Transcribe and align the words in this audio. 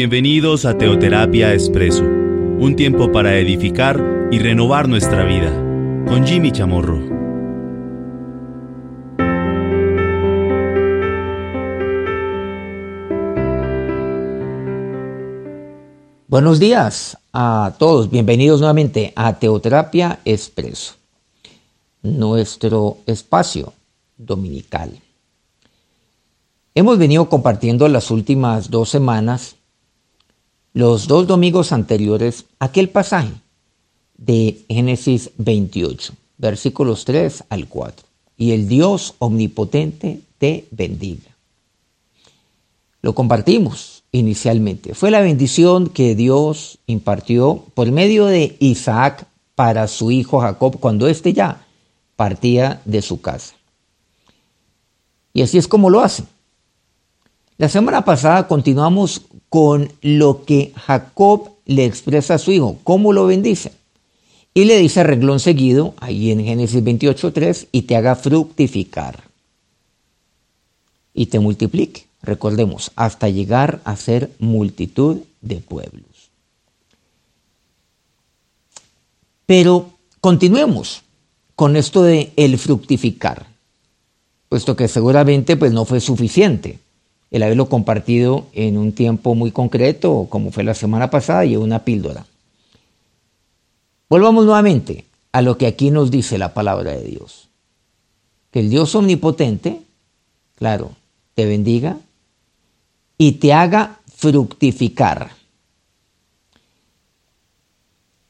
Bienvenidos 0.00 0.64
a 0.64 0.78
Teoterapia 0.78 1.52
Expreso, 1.52 2.04
un 2.04 2.74
tiempo 2.74 3.12
para 3.12 3.36
edificar 3.36 4.02
y 4.30 4.38
renovar 4.38 4.88
nuestra 4.88 5.26
vida, 5.26 5.50
con 6.08 6.26
Jimmy 6.26 6.50
Chamorro. 6.52 6.98
Buenos 16.28 16.58
días 16.58 17.18
a 17.34 17.74
todos, 17.78 18.10
bienvenidos 18.10 18.60
nuevamente 18.60 19.12
a 19.16 19.38
Teoterapia 19.38 20.20
Expreso, 20.24 20.94
nuestro 22.00 22.96
espacio 23.04 23.74
dominical. 24.16 24.98
Hemos 26.74 26.96
venido 26.96 27.28
compartiendo 27.28 27.86
las 27.88 28.10
últimas 28.10 28.70
dos 28.70 28.88
semanas 28.88 29.56
los 30.72 31.08
dos 31.08 31.26
domingos 31.26 31.72
anteriores 31.72 32.44
aquel 32.58 32.88
pasaje 32.88 33.32
de 34.16 34.64
Génesis 34.68 35.30
28, 35.38 36.12
versículos 36.38 37.04
3 37.04 37.44
al 37.48 37.66
4. 37.66 38.06
Y 38.36 38.52
el 38.52 38.68
Dios 38.68 39.14
omnipotente 39.18 40.20
te 40.38 40.66
bendiga. 40.70 41.30
Lo 43.02 43.14
compartimos 43.14 44.02
inicialmente. 44.12 44.94
Fue 44.94 45.10
la 45.10 45.20
bendición 45.20 45.88
que 45.88 46.14
Dios 46.14 46.78
impartió 46.86 47.64
por 47.74 47.90
medio 47.90 48.26
de 48.26 48.56
Isaac 48.60 49.26
para 49.54 49.88
su 49.88 50.10
hijo 50.10 50.40
Jacob 50.40 50.78
cuando 50.80 51.08
éste 51.08 51.32
ya 51.32 51.66
partía 52.16 52.82
de 52.84 53.02
su 53.02 53.20
casa. 53.20 53.54
Y 55.32 55.42
así 55.42 55.58
es 55.58 55.68
como 55.68 55.90
lo 55.90 56.00
hace. 56.00 56.24
La 57.56 57.68
semana 57.68 58.04
pasada 58.04 58.48
continuamos 58.48 59.22
con 59.50 59.92
lo 60.00 60.44
que 60.44 60.72
Jacob 60.76 61.50
le 61.66 61.84
expresa 61.84 62.34
a 62.34 62.38
su 62.38 62.52
hijo, 62.52 62.78
cómo 62.84 63.12
lo 63.12 63.26
bendice. 63.26 63.72
Y 64.54 64.64
le 64.64 64.78
dice 64.78 65.02
reglón 65.02 65.40
seguido, 65.40 65.94
ahí 65.98 66.30
en 66.30 66.44
Génesis 66.44 66.82
28.3, 66.82 67.66
y 67.72 67.82
te 67.82 67.96
haga 67.96 68.14
fructificar. 68.14 69.24
Y 71.12 71.26
te 71.26 71.40
multiplique, 71.40 72.06
recordemos, 72.22 72.92
hasta 72.94 73.28
llegar 73.28 73.80
a 73.84 73.96
ser 73.96 74.30
multitud 74.38 75.18
de 75.40 75.56
pueblos. 75.56 76.30
Pero 79.46 79.90
continuemos 80.20 81.02
con 81.56 81.74
esto 81.74 82.04
de 82.04 82.32
el 82.36 82.56
fructificar, 82.56 83.46
puesto 84.48 84.76
que 84.76 84.86
seguramente 84.86 85.56
pues 85.56 85.72
no 85.72 85.84
fue 85.84 86.00
suficiente 86.00 86.78
el 87.30 87.42
haberlo 87.42 87.68
compartido 87.68 88.46
en 88.52 88.76
un 88.76 88.92
tiempo 88.92 89.34
muy 89.34 89.52
concreto, 89.52 90.26
como 90.28 90.50
fue 90.50 90.64
la 90.64 90.74
semana 90.74 91.10
pasada, 91.10 91.44
y 91.44 91.56
una 91.56 91.84
píldora. 91.84 92.26
Volvamos 94.08 94.44
nuevamente 94.44 95.04
a 95.32 95.40
lo 95.40 95.56
que 95.56 95.66
aquí 95.66 95.90
nos 95.90 96.10
dice 96.10 96.38
la 96.38 96.52
palabra 96.54 96.92
de 96.92 97.04
Dios. 97.04 97.48
Que 98.50 98.60
el 98.60 98.70
Dios 98.70 98.94
omnipotente, 98.96 99.82
claro, 100.56 100.96
te 101.34 101.46
bendiga 101.46 101.98
y 103.16 103.32
te 103.32 103.52
haga 103.52 104.00
fructificar. 104.16 105.30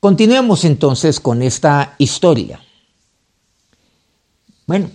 Continuemos 0.01 0.65
entonces 0.65 1.21
con 1.21 1.43
esta 1.43 1.95
historia. 1.98 2.61
Bueno, 4.67 4.91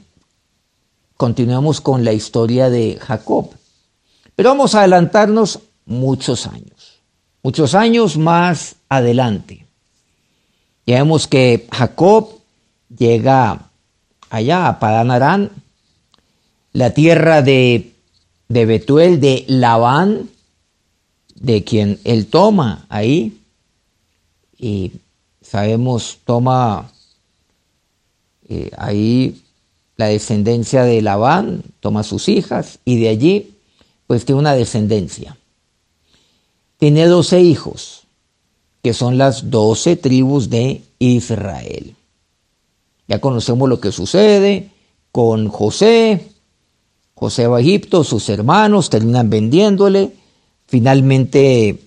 continuemos 1.18 1.82
con 1.82 2.06
la 2.06 2.14
historia 2.14 2.70
de 2.70 2.98
Jacob. 3.02 3.50
Pero 4.36 4.50
vamos 4.50 4.76
a 4.76 4.80
adelantarnos 4.80 5.60
muchos 5.86 6.48
años, 6.48 7.00
muchos 7.42 7.74
años 7.74 8.18
más 8.18 8.76
adelante. 8.90 9.66
Ya 10.86 10.98
vemos 10.98 11.28
que 11.28 11.68
Jacob 11.72 12.30
llega 12.96 13.70
allá 14.30 14.68
a 14.68 14.80
Padán 14.80 15.12
Arán, 15.12 15.52
la 16.74 16.94
tierra 16.94 17.42
de, 17.42 17.94
de 18.50 18.66
Betuel, 18.66 19.20
de 19.22 19.46
Labán, 19.48 20.30
de 21.36 21.64
quien 21.64 22.00
él 22.04 22.28
toma 22.28 22.86
ahí, 22.90 23.40
y 24.58 24.92
sabemos, 25.42 26.20
toma 26.26 26.92
eh, 28.50 28.72
ahí 28.78 29.42
la 29.96 30.08
descendencia 30.08 30.84
de 30.84 31.02
Labán, 31.02 31.64
toma 31.80 32.04
sus 32.04 32.28
hijas, 32.28 32.80
y 32.84 33.00
de 33.00 33.10
allí 33.10 33.55
pues 34.08 34.26
tiene 34.26 34.40
una 34.40 34.56
descendencia. 34.56 35.38
Tiene 36.78 37.08
doce 37.08 37.42
hijos, 37.42 38.04
que 38.82 38.94
son 38.94 39.18
las 39.18 39.50
doce 39.50 39.96
tribus 39.96 40.50
de 40.50 40.84
Israel. 41.00 41.96
Ya 43.08 43.20
conocemos 43.20 43.70
lo 43.70 43.80
que 43.80 43.92
sucede 43.92 44.70
con 45.12 45.48
José. 45.48 46.28
José 47.14 47.48
va 47.48 47.58
a 47.58 47.62
Egipto, 47.62 48.04
sus 48.04 48.28
hermanos 48.30 48.90
terminan 48.90 49.30
vendiéndole. 49.30 50.12
Finalmente 50.68 51.80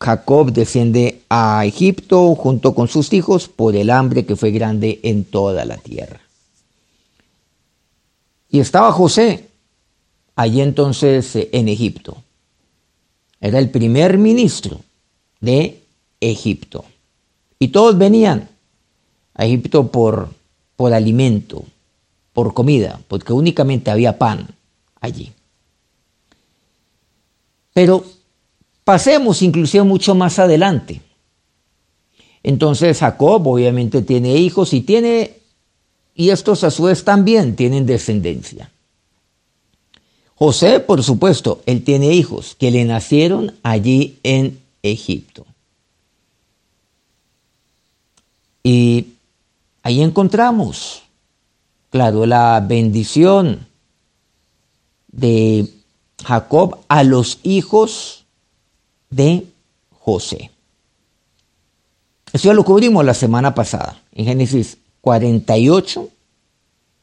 Jacob 0.00 0.52
desciende 0.52 1.22
a 1.28 1.64
Egipto 1.66 2.34
junto 2.34 2.74
con 2.74 2.88
sus 2.88 3.12
hijos 3.12 3.48
por 3.48 3.76
el 3.76 3.90
hambre 3.90 4.24
que 4.24 4.36
fue 4.36 4.50
grande 4.50 5.00
en 5.02 5.24
toda 5.24 5.64
la 5.66 5.76
tierra. 5.76 6.20
Y 8.48 8.60
estaba 8.60 8.90
José 8.92 9.49
allí 10.40 10.62
entonces 10.62 11.36
eh, 11.36 11.50
en 11.52 11.68
Egipto. 11.68 12.16
Era 13.40 13.58
el 13.58 13.70
primer 13.70 14.16
ministro 14.16 14.80
de 15.40 15.82
Egipto. 16.18 16.84
Y 17.58 17.68
todos 17.68 17.98
venían 17.98 18.48
a 19.34 19.44
Egipto 19.44 19.88
por, 19.90 20.30
por 20.76 20.94
alimento, 20.94 21.64
por 22.32 22.54
comida, 22.54 23.00
porque 23.06 23.34
únicamente 23.34 23.90
había 23.90 24.16
pan 24.16 24.48
allí. 25.00 25.30
Pero 27.74 28.04
pasemos 28.82 29.42
inclusive 29.42 29.84
mucho 29.84 30.14
más 30.14 30.38
adelante. 30.38 31.02
Entonces 32.42 32.98
Jacob 32.98 33.46
obviamente 33.46 34.00
tiene 34.00 34.36
hijos 34.36 34.72
y 34.72 34.80
tiene, 34.80 35.36
y 36.14 36.30
estos 36.30 36.64
a 36.64 36.70
su 36.70 36.84
vez 36.84 37.04
también 37.04 37.56
tienen 37.56 37.84
descendencia. 37.84 38.70
José, 40.42 40.80
por 40.80 41.02
supuesto, 41.02 41.60
él 41.66 41.84
tiene 41.84 42.14
hijos 42.14 42.56
que 42.58 42.70
le 42.70 42.86
nacieron 42.86 43.54
allí 43.62 44.18
en 44.22 44.58
Egipto. 44.82 45.44
Y 48.62 49.08
ahí 49.82 50.00
encontramos, 50.00 51.02
claro, 51.90 52.24
la 52.24 52.64
bendición 52.66 53.66
de 55.08 55.68
Jacob 56.24 56.78
a 56.88 57.04
los 57.04 57.38
hijos 57.42 58.24
de 59.10 59.46
José. 59.90 60.50
Eso 62.32 62.48
ya 62.48 62.54
lo 62.54 62.64
cubrimos 62.64 63.04
la 63.04 63.12
semana 63.12 63.54
pasada, 63.54 64.00
en 64.12 64.24
Génesis 64.24 64.78
48, 65.02 66.08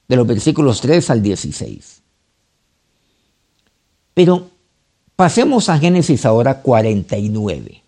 de 0.07 0.15
los 0.15 0.25
versículos 0.25 0.81
3 0.81 1.07
al 1.11 1.21
16. 1.21 1.96
Pero 4.17 4.50
pasemos 5.16 5.69
a 5.69 5.78
Génesis 5.78 6.25
ahora 6.25 6.63
49. 6.63 7.83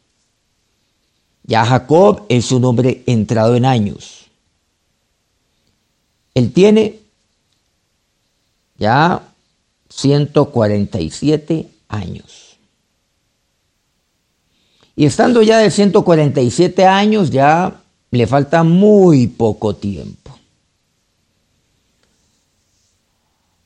Ya 1.41 1.66
Jacob 1.66 2.23
es 2.29 2.51
un 2.51 2.66
hombre 2.66 3.01
entrado 3.07 3.56
en 3.56 3.66
años. 3.66 4.28
Él 6.35 6.53
tiene 6.53 7.00
ya 8.77 9.24
147 9.89 11.68
años. 11.88 12.57
Y 14.95 15.06
estando 15.06 15.42
ya 15.42 15.57
de 15.57 15.71
147 15.71 16.86
años, 16.86 17.31
ya 17.31 17.81
le 18.12 18.27
falta 18.27 18.62
muy 18.63 19.25
poco 19.25 19.75
tiempo. 19.75 20.38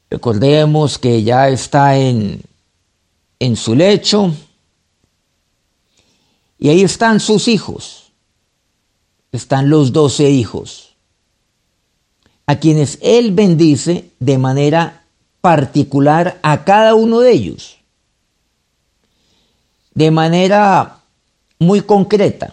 Recordemos 0.09 0.97
que 0.97 1.23
ya 1.23 1.49
está 1.49 1.97
en 1.97 2.52
en 3.43 3.57
su 3.57 3.75
lecho. 3.75 4.33
Y 6.57 6.69
ahí 6.69 6.81
están 6.81 7.19
sus 7.19 7.49
hijos. 7.49 8.11
Están 9.33 9.69
los 9.69 9.91
doce 9.91 10.29
hijos, 10.29 10.95
a 12.45 12.57
quienes 12.57 12.99
Él 13.01 13.31
bendice 13.31 14.11
de 14.19 14.37
manera 14.37 15.05
particular 15.41 16.39
a 16.43 16.63
cada 16.63 16.93
uno 16.93 17.19
de 17.19 17.31
ellos. 17.31 17.77
De 19.95 20.11
manera 20.11 20.99
muy 21.57 21.81
concreta. 21.81 22.51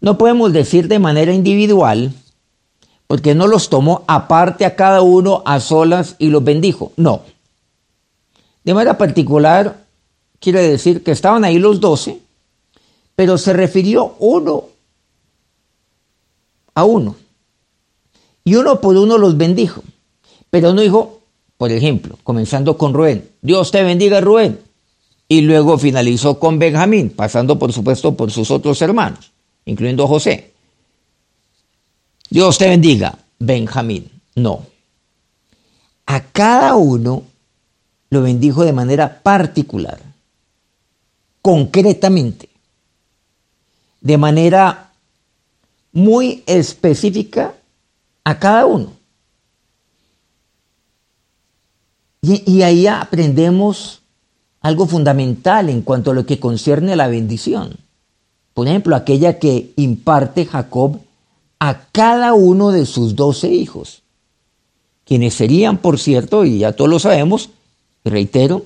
No 0.00 0.16
podemos 0.16 0.52
decir 0.54 0.88
de 0.88 0.98
manera 0.98 1.34
individual, 1.34 2.12
porque 3.06 3.34
no 3.34 3.46
los 3.46 3.68
tomó 3.68 4.02
aparte 4.08 4.64
a 4.64 4.74
cada 4.74 5.02
uno 5.02 5.42
a 5.44 5.60
solas 5.60 6.16
y 6.18 6.28
los 6.28 6.42
bendijo. 6.42 6.92
No. 6.96 7.20
De 8.64 8.72
manera 8.72 8.96
particular, 8.96 9.81
quiere 10.42 10.60
decir 10.68 11.02
que 11.02 11.12
estaban 11.12 11.44
ahí 11.44 11.58
los 11.58 11.80
doce, 11.80 12.18
pero 13.14 13.38
se 13.38 13.52
refirió 13.52 14.16
uno 14.18 14.64
a 16.74 16.84
uno. 16.84 17.16
Y 18.44 18.56
uno 18.56 18.80
por 18.80 18.96
uno 18.96 19.18
los 19.18 19.36
bendijo. 19.36 19.82
Pero 20.50 20.74
no 20.74 20.82
dijo, 20.82 21.20
por 21.56 21.70
ejemplo, 21.70 22.18
comenzando 22.24 22.76
con 22.76 22.92
Rubén, 22.92 23.30
Dios 23.40 23.70
te 23.70 23.82
bendiga 23.84 24.20
Rubén. 24.20 24.58
Y 25.28 25.42
luego 25.42 25.78
finalizó 25.78 26.38
con 26.38 26.58
Benjamín, 26.58 27.10
pasando 27.10 27.58
por 27.58 27.72
supuesto 27.72 28.14
por 28.14 28.30
sus 28.30 28.50
otros 28.50 28.82
hermanos, 28.82 29.30
incluyendo 29.64 30.06
José. 30.06 30.52
Dios 32.28 32.58
te 32.58 32.68
bendiga, 32.68 33.16
Benjamín. 33.38 34.10
No. 34.34 34.66
A 36.06 36.20
cada 36.20 36.74
uno 36.76 37.22
lo 38.10 38.22
bendijo 38.22 38.64
de 38.64 38.74
manera 38.74 39.22
particular, 39.22 39.98
concretamente, 41.42 42.48
de 44.00 44.16
manera 44.16 44.92
muy 45.92 46.42
específica 46.46 47.54
a 48.24 48.38
cada 48.38 48.66
uno. 48.66 48.92
Y, 52.24 52.62
ahí 52.62 52.86
aprendemos 52.86 54.00
algo 54.60 54.86
fundamental 54.86 55.68
en 55.68 55.82
cuanto 55.82 56.12
a 56.12 56.14
lo 56.14 56.24
que 56.24 56.38
concierne 56.38 56.92
a 56.92 56.96
la 56.96 57.08
bendición. 57.08 57.76
Por 58.54 58.68
ejemplo, 58.68 58.94
aquella 58.94 59.40
que 59.40 59.72
imparte 59.74 60.46
Jacob 60.46 61.00
a 61.58 61.86
cada 61.90 62.34
uno 62.34 62.70
de 62.70 62.86
sus 62.86 63.16
doce 63.16 63.48
hijos, 63.48 64.02
quienes 65.04 65.34
serían, 65.34 65.78
por 65.78 65.98
cierto, 65.98 66.44
y 66.44 66.58
ya 66.58 66.72
todos 66.72 66.90
lo 66.90 67.00
sabemos, 67.00 67.50
reitero, 68.04 68.64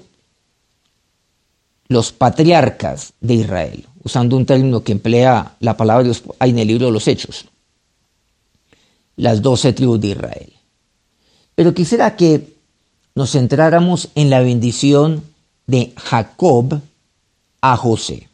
los 1.89 2.13
patriarcas 2.13 3.13
de 3.21 3.35
Israel, 3.35 3.87
usando 4.03 4.37
un 4.37 4.47
término 4.47 4.83
que 4.83 4.93
emplea 4.93 5.57
la 5.61 5.77
palabra 5.77 6.03
de 6.03 6.11
Dios 6.11 6.23
en 6.41 6.59
el 6.59 6.69
libro 6.69 6.87
de 6.87 6.93
los 6.93 7.09
Hechos, 7.09 7.47
las 9.17 9.43
doce 9.43 9.73
tribus 9.73 10.01
de 10.01 10.09
Israel. 10.09 10.53
Pero 11.55 11.75
quisiera 11.75 12.17
que 12.17 12.55
nos 13.15 13.33
centráramos 13.33 14.11
en 14.15 14.31
la 14.31 14.41
bendición 14.41 15.25
de 15.67 15.93
Jacob 15.97 16.81
a 17.61 17.77
José. 17.77 18.29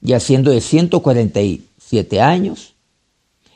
Ya 0.00 0.20
siendo 0.20 0.50
de 0.50 0.60
147 0.60 2.20
años, 2.20 2.74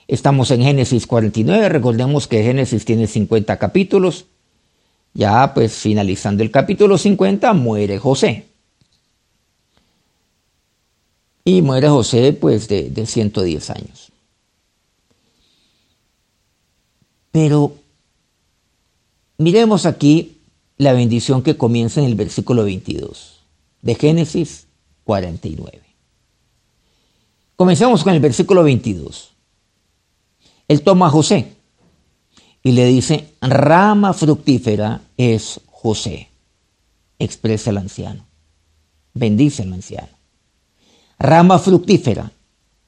estamos 0.09 0.51
en 0.51 0.63
Génesis 0.63 1.07
49, 1.07 1.69
recordemos 1.69 2.27
que 2.27 2.43
Génesis 2.43 2.85
tiene 2.85 3.07
50 3.07 3.59
capítulos, 3.59 4.27
ya 5.15 5.55
pues 5.55 5.73
finalizando 5.75 6.43
el 6.43 6.51
capítulo 6.51 6.99
50 6.99 7.53
muere 7.55 7.99
José. 7.99 8.54
Y 11.45 11.63
muere 11.63 11.89
José 11.89 12.33
pues 12.33 12.69
de, 12.69 12.91
de 12.91 13.07
110 13.07 13.71
años. 13.71 14.13
Pero 17.31 17.75
Miremos 19.39 19.85
aquí 19.85 20.39
la 20.77 20.93
bendición 20.93 21.43
que 21.43 21.57
comienza 21.57 22.01
en 22.01 22.07
el 22.07 22.15
versículo 22.15 22.65
22 22.65 23.41
de 23.83 23.95
Génesis 23.97 24.69
49. 25.05 25.83
Comencemos 27.57 28.05
con 28.05 28.15
el 28.15 28.21
versículo 28.21 28.63
22. 28.63 29.33
Él 30.69 30.83
toma 30.83 31.07
a 31.09 31.11
José 31.11 31.53
y 32.63 32.73
le 32.73 32.87
dice, 32.87 33.35
rama 33.41 34.13
fructífera 34.13 35.03
es 35.17 35.61
José, 35.67 36.31
expresa 37.19 37.71
el 37.71 37.79
anciano, 37.79 38.25
bendice 39.13 39.65
el 39.65 39.73
anciano. 39.73 40.14
Rama 41.19 41.59
fructífera 41.59 42.31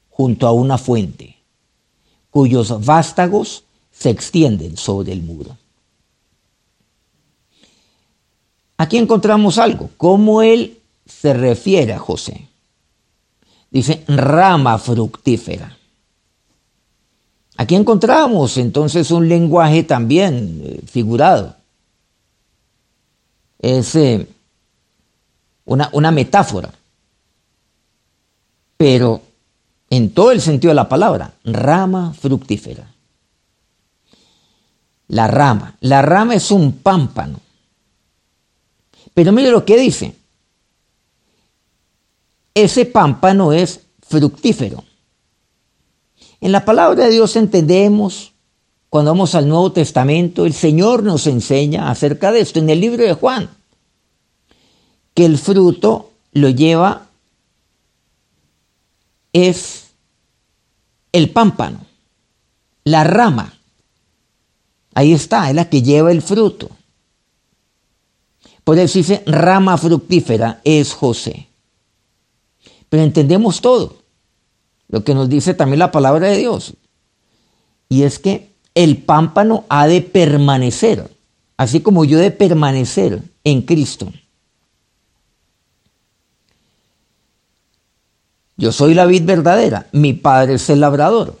junto 0.09 0.47
a 0.47 0.51
una 0.51 0.77
fuente, 0.77 1.37
cuyos 2.29 2.85
vástagos 2.85 3.63
se 3.91 4.09
extienden 4.09 4.77
sobre 4.77 5.11
el 5.13 5.23
muro. 5.23 5.57
Aquí 8.77 8.97
encontramos 8.97 9.57
algo, 9.57 9.89
cómo 9.97 10.41
él 10.41 10.79
se 11.05 11.33
refiere 11.33 11.93
a 11.93 11.99
José. 11.99 12.47
Dice 13.71 14.03
rama 14.07 14.77
fructífera. 14.77 15.77
Aquí 17.57 17.75
encontramos 17.75 18.57
entonces 18.57 19.09
un 19.09 19.27
lenguaje 19.27 19.83
también 19.83 20.61
eh, 20.63 20.81
figurado. 20.85 21.55
Es 23.57 23.95
eh, 23.95 24.27
una, 25.65 25.89
una 25.91 26.11
metáfora, 26.11 26.71
pero 28.77 29.21
en 29.89 30.11
todo 30.11 30.31
el 30.31 30.41
sentido 30.41 30.71
de 30.71 30.75
la 30.75 30.89
palabra, 30.89 31.33
rama 31.43 32.13
fructífera. 32.13 32.93
La 35.09 35.27
rama. 35.27 35.75
La 35.81 36.01
rama 36.01 36.35
es 36.35 36.51
un 36.51 36.73
pámpano 36.73 37.39
pero 39.17 39.31
mire 39.31 39.49
lo 39.49 39.65
que 39.65 39.79
dice. 39.79 40.13
Ese 42.53 42.85
pámpano 42.85 43.51
es 43.51 43.79
fructífero. 44.07 44.83
En 46.39 46.51
la 46.51 46.63
palabra 46.63 47.05
de 47.05 47.09
Dios 47.09 47.35
entendemos, 47.35 48.33
cuando 48.91 49.09
vamos 49.09 49.33
al 49.33 49.49
Nuevo 49.49 49.71
Testamento, 49.71 50.45
el 50.45 50.53
Señor 50.53 51.01
nos 51.01 51.25
enseña 51.25 51.89
acerca 51.89 52.31
de 52.31 52.41
esto 52.41 52.59
en 52.59 52.69
el 52.69 52.79
libro 52.79 53.03
de 53.03 53.15
Juan, 53.15 53.49
que 55.15 55.25
el 55.25 55.39
fruto 55.39 56.11
lo 56.33 56.49
lleva 56.49 57.06
es 59.45 59.91
el 61.11 61.29
pámpano, 61.29 61.85
la 62.83 63.03
rama. 63.03 63.53
Ahí 64.93 65.13
está, 65.13 65.49
es 65.49 65.55
la 65.55 65.69
que 65.69 65.81
lleva 65.81 66.11
el 66.11 66.21
fruto. 66.21 66.69
Por 68.63 68.77
eso 68.79 68.97
dice, 68.97 69.23
rama 69.25 69.77
fructífera 69.77 70.61
es 70.63 70.93
José. 70.93 71.47
Pero 72.89 73.03
entendemos 73.03 73.61
todo, 73.61 73.97
lo 74.89 75.03
que 75.03 75.13
nos 75.13 75.29
dice 75.29 75.53
también 75.53 75.79
la 75.79 75.91
palabra 75.91 76.27
de 76.27 76.37
Dios. 76.37 76.73
Y 77.89 78.03
es 78.03 78.19
que 78.19 78.49
el 78.75 78.97
pámpano 78.97 79.65
ha 79.69 79.87
de 79.87 80.01
permanecer, 80.01 81.09
así 81.57 81.81
como 81.81 82.05
yo 82.05 82.19
de 82.19 82.31
permanecer 82.31 83.21
en 83.43 83.61
Cristo. 83.61 84.11
Yo 88.57 88.71
soy 88.71 88.95
la 88.95 89.05
vid 89.05 89.23
verdadera, 89.23 89.87
mi 89.91 90.13
padre 90.13 90.55
es 90.55 90.69
el 90.69 90.79
labrador. 90.79 91.37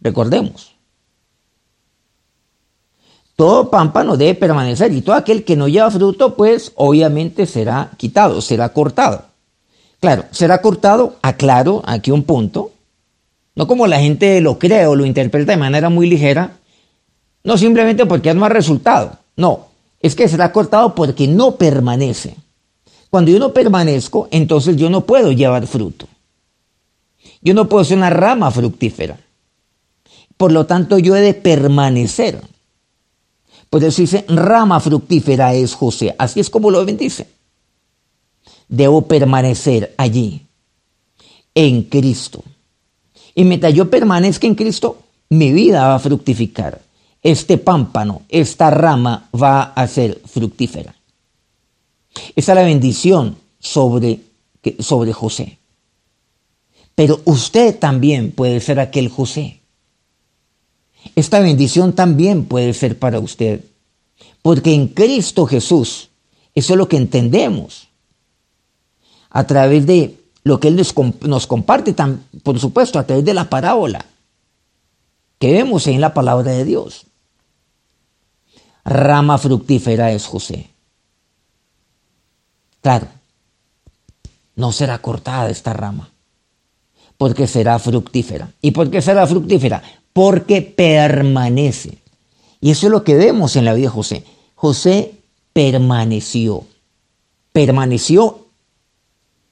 Recordemos. 0.00 0.74
Todo 3.36 3.70
pámpano 3.70 4.16
debe 4.16 4.34
permanecer 4.34 4.92
y 4.92 5.02
todo 5.02 5.14
aquel 5.14 5.44
que 5.44 5.56
no 5.56 5.68
lleva 5.68 5.90
fruto, 5.90 6.34
pues 6.34 6.72
obviamente 6.74 7.44
será 7.44 7.90
quitado, 7.98 8.40
será 8.40 8.70
cortado. 8.70 9.26
Claro, 10.00 10.24
será 10.30 10.62
cortado, 10.62 11.16
aclaro 11.20 11.82
aquí 11.84 12.10
un 12.10 12.22
punto, 12.22 12.72
no 13.54 13.66
como 13.66 13.86
la 13.86 14.00
gente 14.00 14.40
lo 14.40 14.58
cree 14.58 14.86
o 14.86 14.94
lo 14.94 15.04
interpreta 15.04 15.52
de 15.52 15.58
manera 15.58 15.90
muy 15.90 16.08
ligera, 16.08 16.52
no 17.44 17.58
simplemente 17.58 18.06
porque 18.06 18.30
es 18.30 18.36
más 18.36 18.52
resultado, 18.52 19.18
no, 19.36 19.66
es 20.00 20.14
que 20.14 20.28
será 20.28 20.52
cortado 20.52 20.94
porque 20.94 21.28
no 21.28 21.56
permanece. 21.56 22.36
Cuando 23.10 23.30
yo 23.30 23.38
no 23.38 23.52
permanezco, 23.52 24.28
entonces 24.30 24.76
yo 24.76 24.88
no 24.88 25.02
puedo 25.02 25.32
llevar 25.32 25.66
fruto. 25.66 26.06
Yo 27.46 27.54
no 27.54 27.68
puedo 27.68 27.84
ser 27.84 27.96
una 27.96 28.10
rama 28.10 28.50
fructífera. 28.50 29.20
Por 30.36 30.50
lo 30.50 30.66
tanto, 30.66 30.98
yo 30.98 31.14
he 31.14 31.20
de 31.20 31.32
permanecer. 31.32 32.42
Por 33.70 33.84
eso 33.84 34.02
dice, 34.02 34.24
rama 34.26 34.80
fructífera 34.80 35.54
es 35.54 35.72
José. 35.72 36.12
Así 36.18 36.40
es 36.40 36.50
como 36.50 36.72
lo 36.72 36.84
bendice. 36.84 37.28
Debo 38.68 39.06
permanecer 39.06 39.94
allí, 39.96 40.44
en 41.54 41.84
Cristo. 41.84 42.42
Y 43.36 43.44
mientras 43.44 43.72
yo 43.74 43.88
permanezca 43.90 44.48
en 44.48 44.56
Cristo, 44.56 44.98
mi 45.28 45.52
vida 45.52 45.86
va 45.86 45.94
a 45.94 46.00
fructificar. 46.00 46.80
Este 47.22 47.58
pámpano, 47.58 48.22
esta 48.28 48.72
rama 48.72 49.28
va 49.32 49.62
a 49.62 49.86
ser 49.86 50.20
fructífera. 50.26 50.96
Esa 52.34 52.52
es 52.52 52.56
la 52.56 52.64
bendición 52.64 53.36
sobre, 53.60 54.18
sobre 54.80 55.12
José. 55.12 55.58
Pero 56.96 57.20
usted 57.24 57.78
también 57.78 58.32
puede 58.32 58.58
ser 58.58 58.80
aquel 58.80 59.08
José 59.08 59.60
esta 61.14 61.40
bendición 61.40 61.94
también 61.94 62.46
puede 62.46 62.74
ser 62.74 62.98
para 62.98 63.20
usted. 63.20 63.64
Porque 64.42 64.74
en 64.74 64.88
Cristo 64.88 65.46
Jesús, 65.46 66.10
eso 66.54 66.72
es 66.72 66.78
lo 66.78 66.88
que 66.88 66.96
entendemos. 66.96 67.88
A 69.30 69.46
través 69.46 69.86
de 69.86 70.18
lo 70.42 70.58
que 70.58 70.68
Él 70.68 70.76
nos, 71.20 71.46
comparte, 71.46 71.94
por 72.42 72.58
supuesto, 72.58 72.98
a 72.98 73.06
través 73.06 73.24
de 73.24 73.34
la 73.34 73.48
parábola 73.48 74.04
que 75.38 75.52
vemos 75.52 75.86
en 75.86 76.00
la 76.00 76.14
palabra 76.14 76.52
de 76.52 76.64
Dios. 76.64 77.06
Rama 78.84 79.36
fructífera 79.36 80.12
es 80.12 80.26
José. 80.26 80.70
Claro, 82.80 83.08
no 84.54 84.70
será 84.70 84.98
cortada 84.98 85.50
esta 85.50 85.72
rama. 85.72 86.08
Porque 87.18 87.46
será 87.46 87.78
fructífera. 87.78 88.52
¿Y 88.60 88.72
por 88.72 88.90
qué 88.90 89.00
será 89.00 89.26
fructífera? 89.26 89.82
Porque 90.12 90.62
permanece. 90.62 91.98
Y 92.60 92.70
eso 92.70 92.86
es 92.86 92.90
lo 92.90 93.04
que 93.04 93.14
vemos 93.14 93.56
en 93.56 93.64
la 93.64 93.74
vida 93.74 93.86
de 93.86 93.94
José. 93.94 94.24
José 94.54 95.14
permaneció. 95.52 96.64
Permaneció 97.52 98.46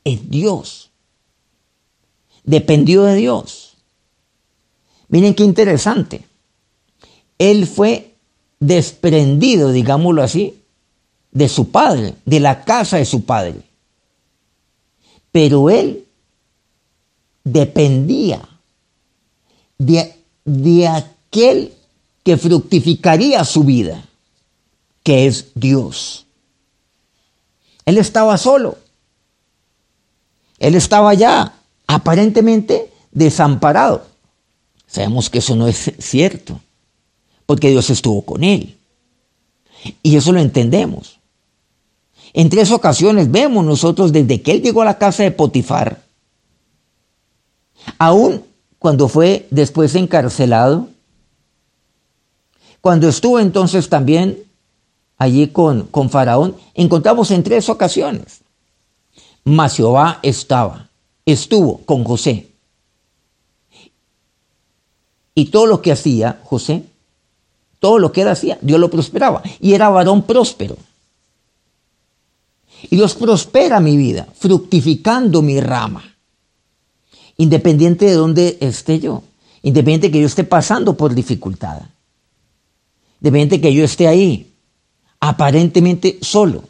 en 0.05 0.31
Dios. 0.31 0.91
Dependió 2.45 3.05
de 3.05 3.17
Dios. 3.17 3.77
Miren 5.09 5.35
qué 5.35 5.45
interesante. 5.45 6.25
Él 7.39 7.67
fue 7.67 8.15
desprendido, 8.61 9.73
digámoslo 9.73 10.23
así, 10.23 10.63
de 11.31 11.49
su 11.49 11.71
padre, 11.71 12.15
de 12.25 12.41
la 12.41 12.65
casa 12.65 12.99
de 12.99 13.05
su 13.05 13.25
padre. 13.25 13.61
Pero 15.33 15.69
él 15.69 16.04
dependía 17.45 18.41
de, 19.79 20.17
de 20.45 20.89
aquel 20.89 21.73
que 22.25 22.37
fructificaría 22.37 23.45
su 23.45 23.65
vida, 23.65 24.05
que 25.03 25.27
es 25.27 25.53
Dios. 25.55 26.27
Él 27.85 27.99
estaba 27.99 28.39
solo. 28.39 28.79
Él 30.59 30.75
estaba 30.75 31.13
ya 31.15 31.55
aparentemente 31.87 32.91
desamparado. 33.13 34.07
Sabemos 34.87 35.29
que 35.29 35.39
eso 35.39 35.55
no 35.57 35.69
es 35.69 35.93
cierto, 35.99 36.61
porque 37.47 37.69
Dios 37.71 37.91
estuvo 37.91 38.23
con 38.23 38.45
él. 38.45 38.79
Y 40.03 40.17
eso 40.17 40.33
lo 40.33 40.41
entendemos. 40.41 41.19
En 42.33 42.49
tres 42.49 42.71
ocasiones 42.71 43.31
vemos 43.31 43.65
nosotros 43.65 44.13
desde 44.13 44.41
que 44.41 44.53
él 44.53 44.63
llegó 44.63 44.83
a 44.83 44.87
la 44.87 44.99
casa 44.99 45.23
de 45.23 45.31
Potifar, 45.31 46.04
aún 47.99 48.45
cuando 48.79 49.09
fue 49.09 49.47
después 49.51 49.95
encarcelado, 49.95 50.89
cuando 52.81 53.09
estuvo 53.09 53.41
entonces 53.41 53.89
también 53.89 54.45
allí 55.17 55.49
con, 55.49 55.85
con 55.85 56.11
Faraón, 56.11 56.57
encontramos 56.75 57.31
en 57.31 57.43
tres 57.43 57.69
ocasiones. 57.69 58.41
Mas 59.45 59.77
Jehová 59.77 60.21
estaba, 60.23 60.89
estuvo 61.25 61.79
con 61.79 62.05
José. 62.05 62.51
Y 65.35 65.47
todo 65.47 65.67
lo 65.67 65.83
que 65.83 65.93
hacía 65.93 66.41
José, 66.45 66.85
todo 67.81 67.99
lo 67.99 68.13
que 68.13 68.23
él 68.23 68.29
hacía, 68.29 68.59
Dios 68.61 68.81
lo 68.81 68.91
prosperaba. 68.91 69.43
Y 69.61 69.75
era 69.75 69.89
varón 69.89 70.23
próspero. 70.23 70.77
Y 72.91 72.97
Dios 72.97 73.15
prospera 73.15 73.81
mi 73.81 73.97
vida, 73.97 74.29
fructificando 74.39 75.43
mi 75.43 75.61
rama. 75.61 76.14
Independiente 77.37 78.07
de 78.07 78.13
dónde 78.13 78.59
esté 78.61 79.01
yo. 79.01 79.23
Independiente 79.63 80.09
de 80.09 80.13
que 80.13 80.21
yo 80.21 80.27
esté 80.27 80.45
pasando 80.45 80.97
por 80.97 81.15
dificultad. 81.15 81.83
Independiente 83.21 83.57
de 83.57 83.61
que 83.63 83.75
yo 83.75 83.85
esté 83.85 84.07
ahí, 84.07 84.55
aparentemente 85.21 86.19
solo. 86.23 86.65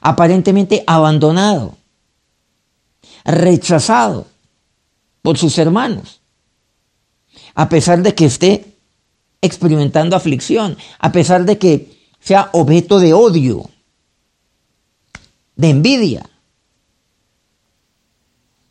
Aparentemente 0.00 0.84
abandonado. 0.86 1.76
Rechazado 3.24 4.26
por 5.22 5.38
sus 5.38 5.56
hermanos. 5.58 6.20
A 7.54 7.68
pesar 7.68 8.02
de 8.02 8.14
que 8.14 8.26
esté 8.26 8.76
experimentando 9.40 10.16
aflicción. 10.16 10.76
A 10.98 11.12
pesar 11.12 11.44
de 11.44 11.58
que 11.58 12.08
sea 12.20 12.50
objeto 12.52 12.98
de 12.98 13.14
odio 13.14 13.68
de 15.56 15.70
envidia. 15.70 16.28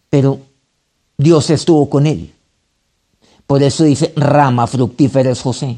Pero 0.10 0.42
Dios 1.22 1.50
estuvo 1.50 1.90
con 1.90 2.08
él. 2.08 2.34
Por 3.46 3.62
eso 3.64 3.84
dice, 3.84 4.14
rama 4.16 4.66
fructífera 4.68 5.32
es 5.32 5.42
José. 5.42 5.78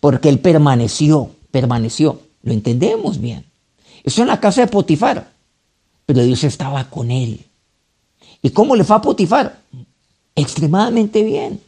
Porque 0.00 0.28
él 0.28 0.38
permaneció, 0.38 1.30
permaneció. 1.50 2.20
Lo 2.42 2.52
entendemos 2.52 3.20
bien. 3.20 3.44
Eso 4.02 4.22
en 4.22 4.28
la 4.28 4.40
casa 4.40 4.60
de 4.60 4.66
Potifar. 4.68 5.32
Pero 6.06 6.22
Dios 6.22 6.44
estaba 6.44 6.88
con 6.90 7.10
él. 7.10 7.44
¿Y 8.42 8.50
cómo 8.50 8.76
le 8.76 8.84
fue 8.84 8.96
a 8.96 9.02
Potifar? 9.02 9.60
Extremadamente 10.36 11.22
bien. 11.22 11.60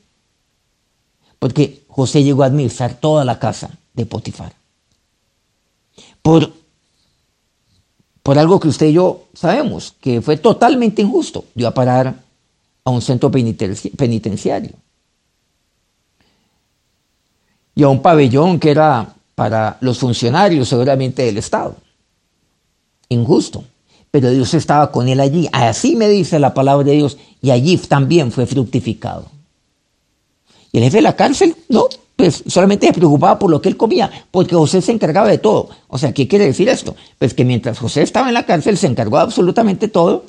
Porque 1.39 1.83
José 1.89 2.23
llegó 2.23 2.43
a 2.43 2.47
administrar 2.47 2.95
toda 2.95 3.25
la 3.25 3.39
casa 3.39 3.71
de 3.95 4.07
Potifar. 4.07 4.53
Por 6.23 6.53
por 8.23 8.41
algo 8.41 8.59
que 8.59 8.67
usted 8.67 8.87
y 8.87 8.95
yo 8.95 9.27
sabemos, 9.35 9.95
que 10.01 10.21
fue 10.21 10.37
totalmente 10.37 11.01
injusto, 11.01 11.45
dio 11.55 11.69
a 11.69 11.75
parar 11.75 12.26
a 12.87 12.91
un 12.91 13.03
centro 13.03 13.33
penitenciario. 13.33 14.71
Y 17.75 17.83
a 17.83 17.89
un 17.89 18.01
pabellón 18.01 18.61
que 18.61 18.71
era 18.71 19.13
para 19.35 19.77
los 19.81 19.99
funcionarios 19.99 20.69
seguramente 20.69 21.25
del 21.25 21.37
Estado. 21.37 21.75
Injusto. 23.09 23.65
Pero 24.13 24.31
Dios 24.31 24.55
estaba 24.55 24.93
con 24.93 25.09
él 25.09 25.19
allí. 25.19 25.49
Así 25.53 25.97
me 25.97 26.09
dice 26.09 26.39
la 26.39 26.55
palabra 26.55 26.85
de 26.87 26.93
Dios. 26.93 27.19
Y 27.43 27.51
allí 27.51 27.77
también 27.77 28.31
fue 28.31 28.47
fructificado. 28.47 29.27
Y 30.71 30.79
el 30.79 30.85
jefe 30.85 30.99
de 30.99 31.03
la 31.03 31.17
cárcel, 31.17 31.57
no, 31.69 31.89
pues 32.15 32.45
solamente 32.47 32.87
se 32.87 32.93
preocupaba 32.93 33.37
por 33.37 33.51
lo 33.51 33.61
que 33.61 33.69
él 33.69 33.77
comía, 33.77 34.11
porque 34.31 34.55
José 34.55 34.81
se 34.81 34.93
encargaba 34.93 35.29
de 35.29 35.39
todo. 35.39 35.71
O 35.89 35.99
sea, 35.99 36.15
¿qué 36.15 36.29
quiere 36.29 36.47
decir 36.47 36.69
esto? 36.69 36.95
Pues 37.19 37.35
que 37.35 37.45
mientras 37.45 37.81
José 37.81 38.03
estaba 38.03 38.29
en 38.29 38.35
la 38.35 38.47
cárcel 38.47 38.79
se 38.79 38.87
encargó 38.87 39.17
de 39.17 39.25
absolutamente 39.25 39.89
todo, 39.89 40.25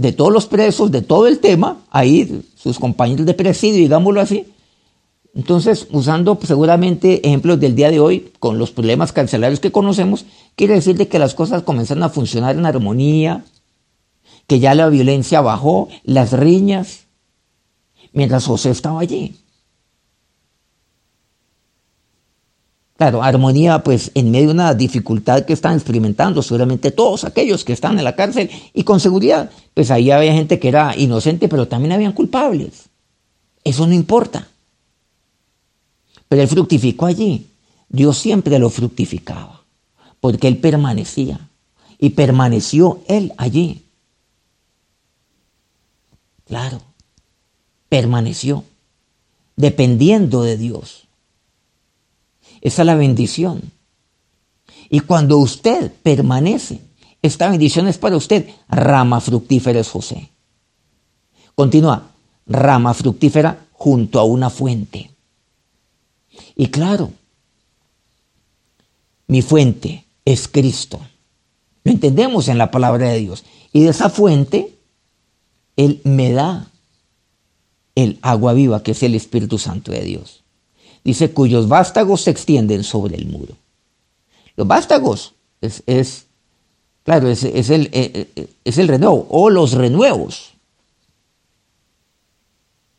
de 0.00 0.12
todos 0.12 0.32
los 0.32 0.46
presos, 0.46 0.90
de 0.90 1.02
todo 1.02 1.26
el 1.26 1.40
tema, 1.40 1.78
ahí 1.90 2.42
sus 2.56 2.78
compañeros 2.78 3.26
de 3.26 3.34
presidio, 3.34 3.80
digámoslo 3.80 4.20
así. 4.20 4.46
Entonces, 5.34 5.86
usando 5.92 6.38
seguramente 6.42 7.26
ejemplos 7.26 7.60
del 7.60 7.76
día 7.76 7.90
de 7.90 8.00
hoy, 8.00 8.32
con 8.38 8.58
los 8.58 8.70
problemas 8.70 9.12
carcelarios 9.12 9.60
que 9.60 9.70
conocemos, 9.70 10.24
quiere 10.56 10.74
decir 10.74 10.96
de 10.96 11.06
que 11.06 11.18
las 11.18 11.34
cosas 11.34 11.62
comenzaron 11.62 12.02
a 12.02 12.08
funcionar 12.08 12.56
en 12.56 12.66
armonía, 12.66 13.44
que 14.46 14.58
ya 14.58 14.74
la 14.74 14.88
violencia 14.88 15.40
bajó, 15.40 15.88
las 16.02 16.32
riñas, 16.32 17.04
mientras 18.12 18.46
José 18.46 18.70
estaba 18.70 19.00
allí. 19.00 19.36
Claro, 23.00 23.22
armonía 23.22 23.82
pues 23.82 24.10
en 24.12 24.30
medio 24.30 24.48
de 24.48 24.52
una 24.52 24.74
dificultad 24.74 25.46
que 25.46 25.54
están 25.54 25.74
experimentando 25.74 26.42
seguramente 26.42 26.90
todos 26.90 27.24
aquellos 27.24 27.64
que 27.64 27.72
están 27.72 27.96
en 27.96 28.04
la 28.04 28.14
cárcel 28.14 28.50
y 28.74 28.84
con 28.84 29.00
seguridad, 29.00 29.50
pues 29.72 29.90
ahí 29.90 30.10
había 30.10 30.34
gente 30.34 30.58
que 30.58 30.68
era 30.68 30.94
inocente, 30.94 31.48
pero 31.48 31.66
también 31.66 31.92
habían 31.92 32.12
culpables. 32.12 32.90
Eso 33.64 33.86
no 33.86 33.94
importa. 33.94 34.48
Pero 36.28 36.42
él 36.42 36.48
fructificó 36.48 37.06
allí. 37.06 37.46
Dios 37.88 38.18
siempre 38.18 38.58
lo 38.58 38.68
fructificaba, 38.68 39.64
porque 40.20 40.46
él 40.46 40.58
permanecía 40.58 41.48
y 41.98 42.10
permaneció 42.10 43.00
él 43.08 43.32
allí. 43.38 43.82
Claro, 46.46 46.82
permaneció 47.88 48.62
dependiendo 49.56 50.42
de 50.42 50.58
Dios. 50.58 51.06
Esa 52.60 52.82
es 52.82 52.86
la 52.86 52.94
bendición. 52.94 53.72
Y 54.88 55.00
cuando 55.00 55.38
usted 55.38 55.92
permanece, 56.02 56.80
esta 57.22 57.50
bendición 57.50 57.86
es 57.88 57.98
para 57.98 58.16
usted. 58.16 58.48
Rama 58.68 59.20
fructífera 59.20 59.80
es 59.80 59.88
José. 59.88 60.30
Continúa. 61.54 62.10
Rama 62.46 62.94
fructífera 62.94 63.66
junto 63.72 64.18
a 64.18 64.24
una 64.24 64.50
fuente. 64.50 65.10
Y 66.56 66.66
claro, 66.66 67.12
mi 69.26 69.42
fuente 69.42 70.04
es 70.24 70.48
Cristo. 70.48 71.00
Lo 71.84 71.92
entendemos 71.92 72.48
en 72.48 72.58
la 72.58 72.70
palabra 72.70 73.08
de 73.08 73.20
Dios. 73.20 73.44
Y 73.72 73.82
de 73.82 73.90
esa 73.90 74.10
fuente, 74.10 74.74
Él 75.76 76.00
me 76.04 76.32
da 76.32 76.70
el 77.94 78.18
agua 78.22 78.52
viva, 78.52 78.82
que 78.82 78.92
es 78.92 79.02
el 79.02 79.14
Espíritu 79.14 79.58
Santo 79.58 79.92
de 79.92 80.02
Dios. 80.02 80.42
Dice, 81.02 81.32
cuyos 81.32 81.68
vástagos 81.68 82.22
se 82.22 82.30
extienden 82.30 82.84
sobre 82.84 83.16
el 83.16 83.26
muro. 83.26 83.54
Los 84.56 84.66
vástagos 84.66 85.34
es, 85.60 86.26
claro, 87.04 87.28
es, 87.30 87.44
el, 87.44 87.86
eh, 87.92 88.28
eh, 88.36 88.46
es 88.64 88.78
el 88.78 88.88
renuevo, 88.88 89.26
o 89.30 89.48
los 89.48 89.72
renuevos. 89.72 90.52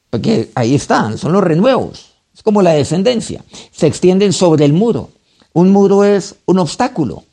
Porque 0.10 0.51
ahí 0.55 0.75
están, 0.75 1.17
son 1.17 1.34
los 1.34 1.43
renuevos. 1.43 2.12
Es 2.34 2.41
como 2.43 2.62
la 2.62 2.74
descendencia. 2.74 3.43
Se 3.72 3.88
extienden 3.88 4.34
sobre 4.34 4.65
el 4.65 4.74
muro. 4.74 5.10
Un 5.53 5.72
muro 5.72 6.03
es 6.03 6.36
un 6.46 6.60
obstáculo, 6.60 7.24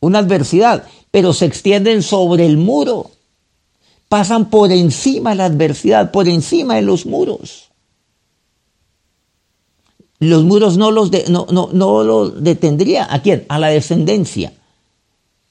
una 0.00 0.18
adversidad, 0.18 0.86
pero 1.10 1.32
se 1.32 1.46
extienden 1.46 2.02
sobre 2.02 2.46
el 2.46 2.58
muro. 2.58 3.10
Pasan 4.08 4.50
por 4.50 4.70
encima 4.70 5.30
de 5.30 5.36
la 5.36 5.46
adversidad, 5.46 6.12
por 6.12 6.28
encima 6.28 6.76
de 6.76 6.82
los 6.82 7.06
muros 7.06 7.71
los 10.22 10.44
muros 10.44 10.76
no 10.78 10.92
los, 10.92 11.10
no, 11.28 11.48
no, 11.50 11.70
no 11.72 12.04
los 12.04 12.44
detendría. 12.44 13.12
¿A 13.12 13.22
quién? 13.22 13.44
A 13.48 13.58
la 13.58 13.68
descendencia 13.68 14.52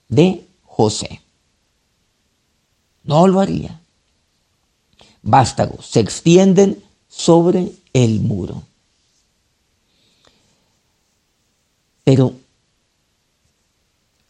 de 0.08 0.46
José. 0.64 1.22
No 3.04 3.28
lo 3.28 3.42
haría. 3.42 3.82
vástagos, 5.24 5.86
se 5.86 6.00
extienden 6.00 6.82
sobre 7.10 7.70
el 7.92 8.22
muro. 8.22 8.64
Pero 12.06 12.34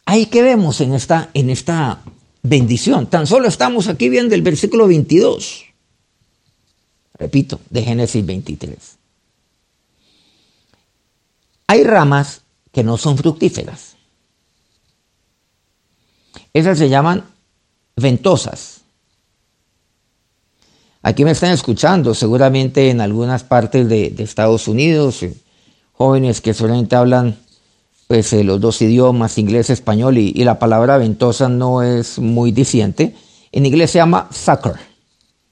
ahí 0.04 0.26
que 0.26 0.42
vemos 0.42 0.80
en 0.80 0.92
esta, 0.92 1.30
en 1.34 1.50
esta 1.50 2.02
bendición. 2.42 3.06
Tan 3.06 3.28
solo 3.28 3.46
estamos 3.46 3.86
aquí 3.86 4.08
viendo 4.08 4.34
el 4.34 4.42
versículo 4.42 4.88
22. 4.88 5.66
Repito, 7.14 7.60
de 7.70 7.82
Génesis 7.84 8.26
23. 8.26 9.01
Hay 11.72 11.84
ramas 11.84 12.42
que 12.70 12.84
no 12.84 12.98
son 12.98 13.16
fructíferas. 13.16 13.96
Esas 16.52 16.76
se 16.76 16.90
llaman 16.90 17.24
ventosas. 17.96 18.82
Aquí 21.00 21.24
me 21.24 21.30
están 21.30 21.52
escuchando, 21.52 22.14
seguramente 22.14 22.90
en 22.90 23.00
algunas 23.00 23.42
partes 23.42 23.88
de, 23.88 24.14
Estados 24.18 24.68
Unidos, 24.68 25.22
eh, 25.22 25.34
jóvenes 25.92 26.42
que 26.42 26.52
solamente 26.52 26.94
hablan 26.94 27.38
pues, 28.06 28.34
eh, 28.34 28.44
los 28.44 28.60
dos 28.60 28.82
idiomas, 28.82 29.38
inglés, 29.38 29.70
español, 29.70 30.18
y, 30.18 30.30
y, 30.36 30.44
la 30.44 30.58
palabra 30.58 30.98
ventosa 30.98 31.48
no 31.48 31.82
es 31.82 32.18
muy 32.18 32.52
diciente. 32.52 33.16
En 33.50 33.64
inglés 33.64 33.92
se 33.92 33.98
llama 33.98 34.28
sucker, 34.30 34.76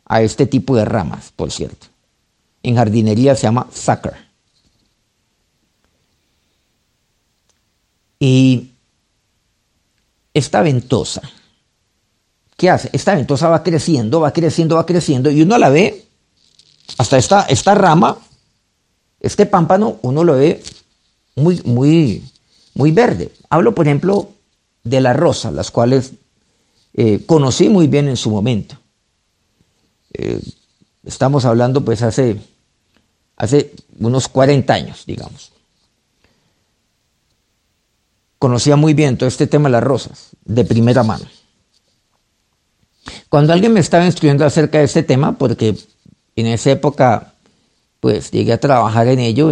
a 0.04 0.20
este 0.20 0.44
tipo 0.44 0.76
de 0.76 0.84
ramas, 0.84 1.32
por 1.34 1.50
cierto. 1.50 1.86
En 2.62 2.76
jardinería 2.76 3.34
se 3.36 3.44
llama 3.44 3.68
sucker. 3.72 4.29
Y 8.22 8.72
esta 10.34 10.60
ventosa, 10.60 11.22
¿qué 12.58 12.68
hace? 12.68 12.90
Esta 12.92 13.14
ventosa 13.14 13.48
va 13.48 13.62
creciendo, 13.62 14.20
va 14.20 14.32
creciendo, 14.32 14.76
va 14.76 14.84
creciendo, 14.84 15.30
y 15.30 15.40
uno 15.40 15.56
la 15.56 15.70
ve, 15.70 16.04
hasta 16.98 17.16
esta, 17.16 17.42
esta 17.44 17.74
rama, 17.74 18.18
este 19.20 19.46
pámpano, 19.46 19.98
uno 20.02 20.22
lo 20.22 20.34
ve 20.34 20.62
muy, 21.34 21.62
muy, 21.64 22.22
muy 22.74 22.92
verde. 22.92 23.32
Hablo, 23.48 23.74
por 23.74 23.86
ejemplo, 23.86 24.28
de 24.84 25.00
las 25.00 25.16
rosas, 25.16 25.54
las 25.54 25.70
cuales 25.70 26.12
eh, 26.92 27.24
conocí 27.24 27.70
muy 27.70 27.86
bien 27.86 28.06
en 28.06 28.18
su 28.18 28.30
momento. 28.30 28.76
Eh, 30.12 30.42
estamos 31.04 31.46
hablando 31.46 31.82
pues 31.82 32.02
hace, 32.02 32.38
hace 33.36 33.72
unos 33.98 34.28
40 34.28 34.74
años, 34.74 35.04
digamos 35.06 35.52
conocía 38.40 38.74
muy 38.74 38.94
bien 38.94 39.18
todo 39.18 39.28
este 39.28 39.46
tema 39.46 39.68
de 39.68 39.72
las 39.72 39.84
rosas, 39.84 40.30
de 40.46 40.64
primera 40.64 41.02
mano. 41.02 41.26
Cuando 43.28 43.52
alguien 43.52 43.74
me 43.74 43.80
estaba 43.80 44.06
instruyendo 44.06 44.46
acerca 44.46 44.78
de 44.78 44.84
este 44.84 45.02
tema, 45.02 45.36
porque 45.36 45.76
en 46.36 46.46
esa 46.46 46.70
época, 46.70 47.34
pues 48.00 48.30
llegué 48.30 48.54
a 48.54 48.58
trabajar 48.58 49.08
en 49.08 49.20
ello 49.20 49.50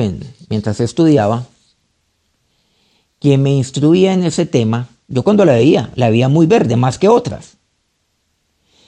mientras 0.48 0.80
estudiaba, 0.80 1.46
quien 3.20 3.42
me 3.42 3.50
instruía 3.50 4.14
en 4.14 4.24
ese 4.24 4.46
tema, 4.46 4.88
yo 5.06 5.22
cuando 5.22 5.44
la 5.44 5.52
veía, 5.52 5.90
la 5.94 6.08
veía 6.08 6.30
muy 6.30 6.46
verde, 6.46 6.76
más 6.76 6.98
que 6.98 7.08
otras. 7.08 7.58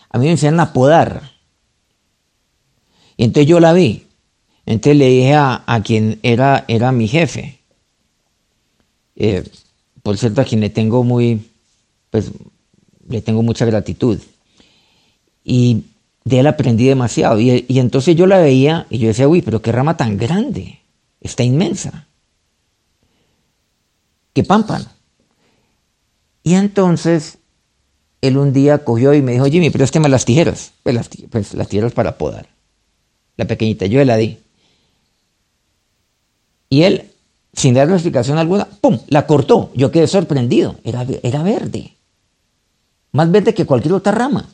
A 0.08 0.18
mí 0.18 0.24
me 0.24 0.32
enseñan 0.32 0.60
a 0.60 0.72
podar. 0.72 1.30
Y 3.18 3.24
entonces 3.24 3.48
yo 3.48 3.60
la 3.60 3.74
vi. 3.74 4.06
Entonces 4.64 4.96
le 4.96 5.08
dije 5.08 5.34
a, 5.34 5.82
quien 5.84 6.20
era, 6.22 6.64
era 6.68 6.90
mi 6.90 7.06
jefe, 7.06 7.60
eh, 9.16 9.44
por 10.02 10.16
cierto, 10.16 10.40
a 10.40 10.44
quien 10.44 10.60
le 10.60 10.70
tengo 10.70 11.04
muy, 11.04 11.50
pues, 12.10 12.30
le 13.08 13.20
tengo 13.20 13.42
mucha 13.42 13.64
gratitud. 13.64 14.18
Y 15.44 15.84
de 16.24 16.40
él 16.40 16.46
aprendí 16.46 16.86
demasiado. 16.86 17.40
Y, 17.40 17.64
entonces 17.68 18.16
yo 18.16 18.26
la 18.26 18.38
veía 18.38 18.86
y 18.90 18.98
yo 18.98 19.08
decía, 19.08 19.28
uy, 19.28 19.42
pero 19.42 19.62
qué 19.62 19.72
rama 19.72 19.96
tan 19.96 20.16
grande, 20.16 20.80
está 21.20 21.42
inmensa. 21.42 22.06
Qué 24.32 24.44
pámpano. 24.44 24.86
Y 26.42 26.54
entonces 26.54 27.38
él 28.20 28.36
un 28.36 28.52
día 28.52 28.84
cogió 28.84 29.12
y 29.14 29.22
me 29.22 29.32
dijo, 29.32 29.46
Jimmy, 29.46 29.70
préstame 29.70 30.08
las 30.08 30.24
tijeras. 30.24 30.72
Pues 30.82 30.94
las, 30.94 31.10
pues 31.30 31.54
las 31.54 31.68
tijeras 31.68 31.92
para 31.92 32.16
podar. 32.16 32.48
La 33.36 33.46
pequeñita, 33.46 33.86
yo 33.86 34.04
la 34.04 34.16
di. 34.16 34.38
Y 36.68 36.82
él 36.82 37.09
sin 37.52 37.74
darle 37.74 37.94
explicación 37.94 38.38
alguna, 38.38 38.64
¡pum!, 38.64 38.98
la 39.08 39.26
cortó. 39.26 39.70
Yo 39.74 39.90
quedé 39.90 40.06
sorprendido. 40.06 40.76
Era, 40.84 41.06
era 41.22 41.42
verde. 41.42 41.96
Más 43.12 43.30
verde 43.30 43.54
que 43.54 43.66
cualquier 43.66 43.94
otra 43.94 44.12
rama. 44.12 44.48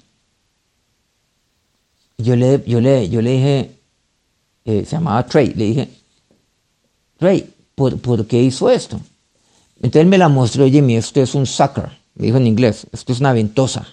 Yo 2.18 2.34
le, 2.34 2.64
yo 2.66 2.80
le, 2.80 3.08
yo 3.08 3.20
le 3.20 3.30
dije, 3.30 3.70
eh, 4.64 4.84
se 4.84 4.96
llamaba 4.96 5.26
Trey, 5.26 5.52
le 5.54 5.64
dije, 5.64 5.90
Trey, 7.18 7.52
¿por, 7.74 7.98
¿por, 8.00 8.26
qué 8.26 8.42
hizo 8.42 8.70
esto? 8.70 8.98
Entonces 9.76 10.02
él 10.02 10.06
me 10.06 10.16
la 10.16 10.28
mostró, 10.28 10.66
Jimmy, 10.66 10.96
esto 10.96 11.20
es 11.20 11.34
un 11.34 11.44
sucker, 11.44 11.90
me 12.14 12.26
dijo 12.26 12.38
en 12.38 12.46
inglés, 12.46 12.86
esto 12.90 13.12
es 13.12 13.20
una 13.20 13.34
ventosa. 13.34 13.86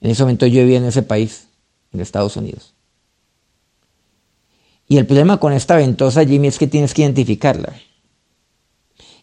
En 0.00 0.10
ese 0.10 0.22
momento 0.22 0.46
yo 0.46 0.60
vivía 0.60 0.78
en 0.78 0.84
ese 0.84 1.02
país, 1.02 1.48
en 1.92 2.00
Estados 2.00 2.36
Unidos. 2.36 2.74
Y 4.88 4.98
el 4.98 5.06
problema 5.06 5.38
con 5.38 5.52
esta 5.52 5.76
ventosa, 5.76 6.24
Jimmy, 6.24 6.48
es 6.48 6.58
que 6.58 6.66
tienes 6.66 6.92
que 6.92 7.02
identificarla. 7.02 7.74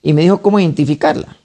Y 0.01 0.13
me 0.13 0.21
dijo 0.23 0.41
cómo 0.41 0.59
identificarla. 0.59 1.37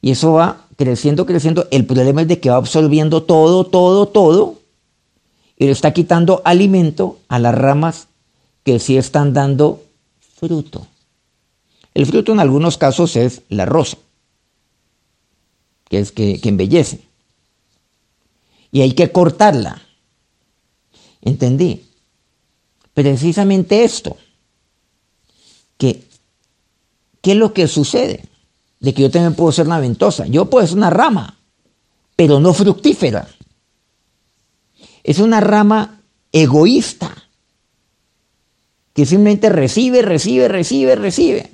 Y 0.00 0.12
eso 0.12 0.34
va 0.34 0.66
creciendo, 0.76 1.26
creciendo. 1.26 1.66
El 1.70 1.84
problema 1.86 2.22
es 2.22 2.28
de 2.28 2.38
que 2.38 2.50
va 2.50 2.56
absorbiendo 2.56 3.24
todo, 3.24 3.64
todo, 3.64 4.06
todo. 4.06 4.60
Y 5.58 5.66
le 5.66 5.72
está 5.72 5.92
quitando 5.92 6.42
alimento 6.44 7.18
a 7.28 7.38
las 7.38 7.54
ramas 7.54 8.08
que 8.62 8.78
sí 8.78 8.96
están 8.96 9.32
dando 9.32 9.82
fruto. 10.36 10.86
El 11.94 12.06
fruto 12.06 12.32
en 12.32 12.40
algunos 12.40 12.76
casos 12.76 13.16
es 13.16 13.42
la 13.48 13.64
rosa, 13.64 13.96
que 15.88 15.98
es 15.98 16.12
que, 16.12 16.40
que 16.40 16.50
embellece. 16.50 17.00
Y 18.70 18.82
hay 18.82 18.92
que 18.92 19.10
cortarla. 19.10 19.82
¿Entendí? 21.22 21.86
Precisamente 22.96 23.84
esto. 23.84 24.16
Que, 25.76 26.02
¿Qué 27.20 27.32
es 27.32 27.36
lo 27.36 27.52
que 27.52 27.68
sucede? 27.68 28.24
De 28.80 28.94
que 28.94 29.02
yo 29.02 29.10
también 29.10 29.34
puedo 29.34 29.52
ser 29.52 29.66
una 29.66 29.78
ventosa. 29.78 30.26
Yo 30.26 30.48
puedo 30.48 30.66
ser 30.66 30.78
una 30.78 30.88
rama, 30.88 31.38
pero 32.16 32.40
no 32.40 32.54
fructífera. 32.54 33.28
Es 35.04 35.18
una 35.18 35.40
rama 35.40 36.00
egoísta, 36.32 37.14
que 38.94 39.04
simplemente 39.04 39.50
recibe, 39.50 40.00
recibe, 40.00 40.48
recibe, 40.48 40.96
recibe. 40.96 41.52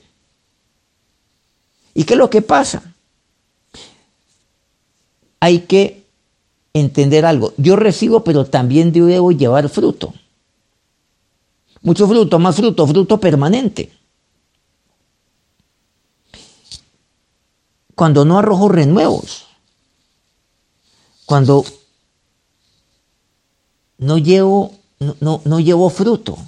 ¿Y 1.92 2.04
qué 2.04 2.14
es 2.14 2.18
lo 2.18 2.30
que 2.30 2.42
pasa? 2.42 2.84
Hay 5.40 5.62
que 5.62 6.04
entender 6.72 7.26
algo. 7.26 7.52
Yo 7.56 7.74
recibo, 7.74 8.22
pero 8.22 8.44
también 8.44 8.92
debo 8.92 9.32
llevar 9.32 9.68
fruto. 9.68 10.14
Mucho 11.82 12.06
fruto, 12.06 12.38
más 12.38 12.56
fruto, 12.56 12.86
fruto 12.86 13.18
permanente. 13.18 13.92
Cuando 17.94 18.24
no 18.24 18.38
arrojo 18.38 18.68
renuevos, 18.68 19.46
cuando 21.26 21.64
no 23.98 24.18
llevo, 24.18 24.72
no, 25.20 25.40
no 25.44 25.60
llevo 25.60 25.90
fruto, 25.90 26.38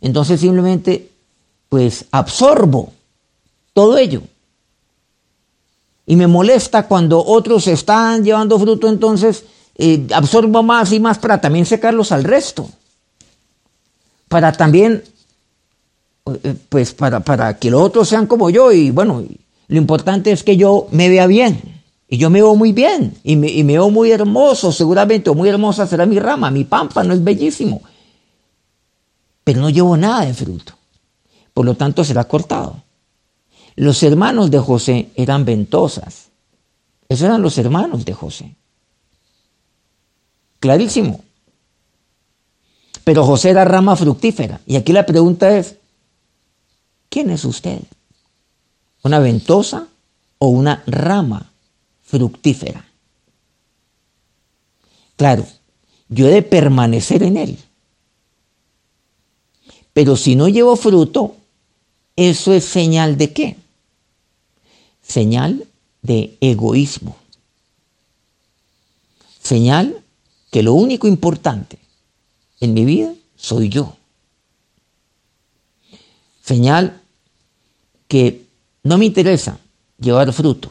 entonces 0.00 0.40
simplemente 0.40 1.10
pues 1.68 2.06
absorbo 2.10 2.92
todo 3.72 3.98
ello. 3.98 4.22
Y 6.06 6.16
me 6.16 6.26
molesta 6.26 6.88
cuando 6.88 7.24
otros 7.24 7.66
están 7.68 8.24
llevando 8.24 8.58
fruto, 8.58 8.88
entonces 8.88 9.44
eh, 9.76 10.06
absorbo 10.12 10.62
más 10.62 10.92
y 10.92 11.00
más 11.00 11.18
para 11.18 11.40
también 11.40 11.66
secarlos 11.66 12.12
al 12.12 12.24
resto 12.24 12.68
para 14.32 14.50
también, 14.50 15.04
eh, 16.42 16.54
pues 16.70 16.94
para, 16.94 17.20
para 17.20 17.58
que 17.58 17.70
los 17.70 17.82
otros 17.82 18.08
sean 18.08 18.26
como 18.26 18.48
yo 18.48 18.72
y 18.72 18.90
bueno, 18.90 19.22
lo 19.68 19.76
importante 19.76 20.32
es 20.32 20.42
que 20.42 20.56
yo 20.56 20.88
me 20.90 21.10
vea 21.10 21.26
bien. 21.26 21.82
Y 22.08 22.16
yo 22.16 22.30
me 22.30 22.40
veo 22.40 22.54
muy 22.54 22.72
bien 22.72 23.14
y 23.24 23.36
me, 23.36 23.48
y 23.48 23.62
me 23.62 23.74
veo 23.74 23.90
muy 23.90 24.10
hermoso, 24.10 24.72
seguramente, 24.72 25.28
o 25.28 25.34
muy 25.34 25.50
hermosa 25.50 25.86
será 25.86 26.06
mi 26.06 26.18
rama, 26.18 26.50
mi 26.50 26.64
pampa 26.64 27.04
no 27.04 27.12
es 27.12 27.22
bellísimo. 27.22 27.82
Pero 29.44 29.60
no 29.60 29.68
llevo 29.68 29.98
nada 29.98 30.24
de 30.24 30.32
fruto. 30.32 30.72
Por 31.52 31.66
lo 31.66 31.74
tanto, 31.74 32.02
será 32.02 32.24
cortado. 32.24 32.82
Los 33.76 34.02
hermanos 34.02 34.50
de 34.50 34.58
José 34.58 35.10
eran 35.14 35.44
ventosas. 35.44 36.30
Esos 37.06 37.26
eran 37.26 37.42
los 37.42 37.58
hermanos 37.58 38.06
de 38.06 38.14
José. 38.14 38.56
Clarísimo. 40.58 41.20
Pero 43.04 43.24
José 43.24 43.50
era 43.50 43.64
rama 43.64 43.96
fructífera. 43.96 44.60
Y 44.66 44.76
aquí 44.76 44.92
la 44.92 45.06
pregunta 45.06 45.56
es, 45.56 45.76
¿quién 47.08 47.30
es 47.30 47.44
usted? 47.44 47.80
¿Una 49.02 49.18
ventosa 49.18 49.88
o 50.38 50.48
una 50.48 50.82
rama 50.86 51.50
fructífera? 52.02 52.84
Claro, 55.16 55.46
yo 56.08 56.28
he 56.28 56.30
de 56.30 56.42
permanecer 56.42 57.22
en 57.22 57.36
él. 57.36 57.58
Pero 59.92 60.16
si 60.16 60.36
no 60.36 60.48
llevo 60.48 60.76
fruto, 60.76 61.36
¿eso 62.16 62.52
es 62.52 62.64
señal 62.64 63.18
de 63.18 63.32
qué? 63.32 63.56
Señal 65.02 65.66
de 66.02 66.36
egoísmo. 66.40 67.16
Señal 69.42 70.02
que 70.50 70.62
lo 70.62 70.74
único 70.74 71.08
importante 71.08 71.81
en 72.62 72.74
mi 72.74 72.84
vida 72.84 73.12
soy 73.36 73.68
yo. 73.68 73.96
Señal 76.44 77.00
que 78.06 78.46
no 78.84 78.98
me 78.98 79.04
interesa 79.04 79.58
llevar 79.98 80.32
fruto, 80.32 80.70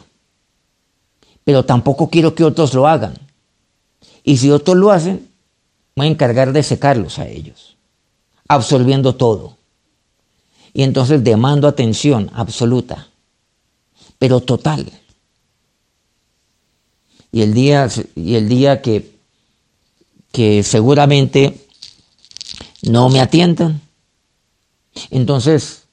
pero 1.43 1.65
tampoco 1.65 2.09
quiero 2.09 2.33
que 2.33 2.45
otros 2.45 2.73
lo 2.73 2.87
hagan. 2.87 3.13
Y 4.23 4.37
si 4.37 4.51
otros 4.51 4.77
lo 4.77 4.89
hacen, 4.89 5.27
voy 5.95 6.07
a 6.07 6.09
encargar 6.09 6.53
de 6.53 6.63
secarlos 6.63 7.19
a 7.19 7.27
ellos, 7.27 7.75
absorbiendo 8.47 9.15
todo. 9.15 9.57
Y 10.73 10.83
entonces 10.83 11.25
demando 11.25 11.67
atención 11.67 12.31
absoluta, 12.33 13.09
pero 14.17 14.39
total. 14.39 14.89
Y 17.33 17.41
el 17.41 17.53
día, 17.53 17.89
y 18.15 18.35
el 18.35 18.47
día 18.47 18.81
que, 18.81 19.11
que 20.31 20.63
seguramente 20.63 21.67
no 22.83 23.09
me 23.09 23.19
atiendan, 23.19 23.81
entonces, 25.09 25.83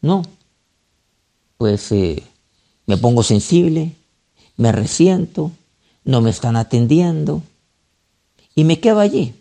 no, 0.00 0.22
pues 1.56 1.90
eh, 1.92 2.22
me 2.86 2.96
pongo 2.96 3.22
sensible, 3.22 3.94
me 4.56 4.72
resiento, 4.72 5.52
no 6.04 6.20
me 6.20 6.30
están 6.30 6.56
atendiendo 6.56 7.42
y 8.54 8.64
me 8.64 8.80
quedo 8.80 9.00
allí. 9.00 9.34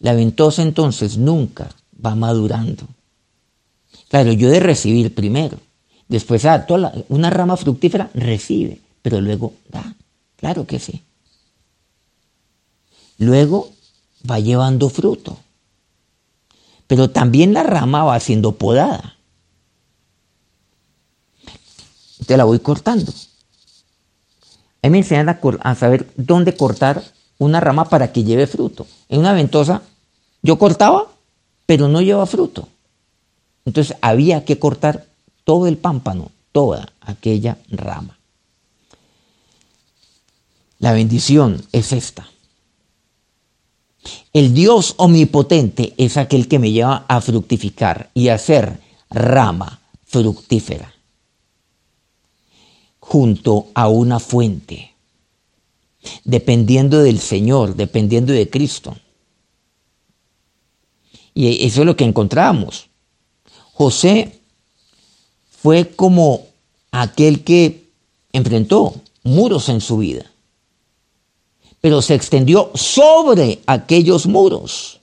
La 0.00 0.14
ventosa 0.14 0.62
entonces 0.62 1.16
nunca 1.16 1.74
va 2.04 2.14
madurando. 2.14 2.86
Claro, 4.08 4.32
yo 4.32 4.50
de 4.50 4.60
recibir 4.60 5.14
primero. 5.14 5.58
Después, 6.08 6.44
ah, 6.44 6.66
toda 6.66 6.92
una 7.08 7.30
rama 7.30 7.56
fructífera 7.56 8.10
recibe, 8.14 8.80
pero 9.00 9.20
luego 9.20 9.54
da. 9.70 9.94
Claro 10.36 10.66
que 10.66 10.78
sí. 10.78 11.02
Luego 13.18 13.70
va 14.28 14.38
llevando 14.40 14.90
fruto. 14.90 15.38
Pero 16.94 17.10
también 17.10 17.52
la 17.52 17.64
rama 17.64 18.04
va 18.04 18.20
siendo 18.20 18.52
podada. 18.52 19.16
Te 22.24 22.36
la 22.36 22.44
voy 22.44 22.60
cortando. 22.60 23.10
A 24.80 24.86
mí 24.86 24.90
me 24.90 24.98
enseñan 24.98 25.28
a, 25.28 25.74
saber 25.74 26.08
dónde 26.16 26.56
cortar 26.56 27.02
una 27.38 27.58
rama 27.58 27.86
para 27.86 28.12
que 28.12 28.22
lleve 28.22 28.46
fruto. 28.46 28.86
En 29.08 29.18
una 29.18 29.32
ventosa 29.32 29.82
yo 30.40 30.56
cortaba, 30.56 31.08
pero 31.66 31.88
no 31.88 32.00
lleva 32.00 32.26
fruto. 32.26 32.68
Entonces 33.64 33.96
había 34.00 34.44
que 34.44 34.60
cortar 34.60 35.04
todo 35.42 35.66
el 35.66 35.76
pámpano, 35.76 36.30
toda 36.52 36.92
aquella 37.00 37.58
rama. 37.70 38.16
La 40.78 40.92
bendición 40.92 41.60
es 41.72 41.92
esta. 41.92 42.28
El 44.32 44.54
Dios 44.54 44.94
omnipotente 44.96 45.94
es 45.96 46.16
aquel 46.16 46.48
que 46.48 46.58
me 46.58 46.72
lleva 46.72 47.04
a 47.08 47.20
fructificar 47.20 48.10
y 48.14 48.28
a 48.28 48.38
ser 48.38 48.80
rama 49.10 49.80
fructífera 50.04 50.94
junto 52.98 53.68
a 53.74 53.88
una 53.88 54.18
fuente, 54.18 54.94
dependiendo 56.24 57.02
del 57.02 57.20
Señor, 57.20 57.76
dependiendo 57.76 58.32
de 58.32 58.48
Cristo. 58.48 58.96
Y 61.34 61.66
eso 61.66 61.80
es 61.82 61.86
lo 61.86 61.96
que 61.96 62.04
encontramos. 62.04 62.88
José 63.74 64.40
fue 65.50 65.90
como 65.90 66.46
aquel 66.92 67.44
que 67.44 67.88
enfrentó 68.32 68.94
muros 69.22 69.68
en 69.68 69.80
su 69.80 69.98
vida, 69.98 70.30
pero 71.84 72.00
se 72.00 72.14
extendió 72.14 72.70
sobre 72.74 73.60
aquellos 73.66 74.26
muros. 74.26 75.00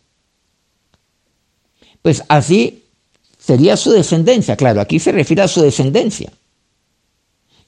Pues 2.02 2.24
así 2.28 2.86
sería 3.38 3.78
su 3.78 3.92
descendencia, 3.92 4.56
claro, 4.56 4.82
aquí 4.82 4.98
se 4.98 5.12
refiere 5.12 5.44
a 5.44 5.48
su 5.48 5.62
descendencia. 5.62 6.34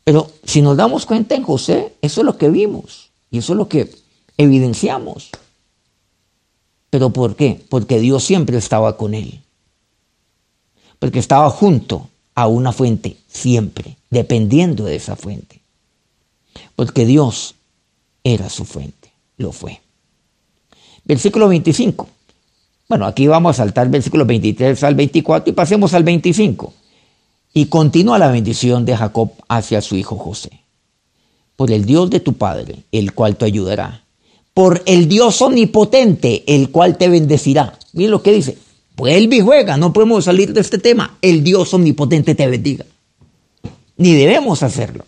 Pero 0.04 0.32
si 0.45 0.63
nos 0.63 0.78
damos 0.78 1.06
cuenta 1.06 1.36
en 1.36 1.43
José, 1.43 1.93
eso 2.02 2.21
es 2.21 2.26
lo 2.26 2.39
que 2.39 2.49
vimos 2.49 3.12
y 3.30 3.38
eso 3.38 3.54
es 3.54 3.58
lo 3.58 3.69
que 3.69 3.93
evidenciamos. 4.36 5.30
¿Pero 6.89 7.12
por 7.12 7.36
qué? 7.36 7.63
Porque 7.69 7.99
Dios 7.99 8.23
siempre 8.23 8.58
estaba 8.58 8.97
con 8.97 9.13
él. 9.13 9.43
Porque 10.97 11.19
estaba 11.19 11.52
junto 11.52 12.10
a 12.34 12.47
una 12.47 12.71
fuente, 12.71 13.17
siempre, 13.28 13.95
dependiendo 14.10 14.86
de 14.86 14.95
esa 14.95 15.15
fuente. 15.15 15.62
Porque 16.76 17.06
Dios 17.06 17.54
era 18.23 18.49
su 18.49 18.65
fuente, 18.65 19.03
lo 19.38 19.52
fue. 19.52 19.82
Versículo 21.06 21.48
25. 21.48 22.08
Bueno, 22.89 23.06
aquí 23.06 23.28
vamos 23.28 23.52
a 23.52 23.63
saltar 23.63 23.89
versículo 23.89 24.26
23 24.26 24.84
al 24.84 24.96
24 24.96 25.52
y 25.52 25.54
pasemos 25.54 25.93
al 25.93 26.04
25. 26.04 26.74
Y 27.54 27.65
continúa 27.67 28.17
la 28.17 28.32
bendición 28.32 28.86
de 28.86 28.98
Jacob 28.98 29.32
hacia 29.48 29.82
su 29.82 29.96
hijo 29.96 30.17
José. 30.17 30.62
Por 31.56 31.72
el 31.72 31.86
Dios 31.86 32.10
de 32.10 32.19
tu 32.19 32.34
Padre, 32.34 32.84
el 32.91 33.13
cual 33.13 33.36
te 33.36 33.46
ayudará. 33.46 34.06
Por 34.54 34.82
el 34.86 35.08
Dios 35.08 35.41
omnipotente, 35.41 36.43
el 36.48 36.69
cual 36.69 36.98
te 36.98 37.10
bendecirá. 37.10 37.78
Miren 37.93 38.12
lo 38.12 38.24
que 38.24 38.32
dice. 38.32 38.58
Vuelve 38.96 39.38
y 39.38 39.41
juega, 39.41 39.78
no 39.78 39.91
podemos 39.91 40.26
salir 40.26 40.54
de 40.54 40.62
este 40.62 40.78
tema. 40.78 41.17
El 41.22 41.43
Dios 41.43 41.74
omnipotente 41.74 42.36
te 42.36 42.48
bendiga. 42.48 42.86
Ni 43.98 44.13
debemos 44.13 44.62
hacerlo. 44.62 45.06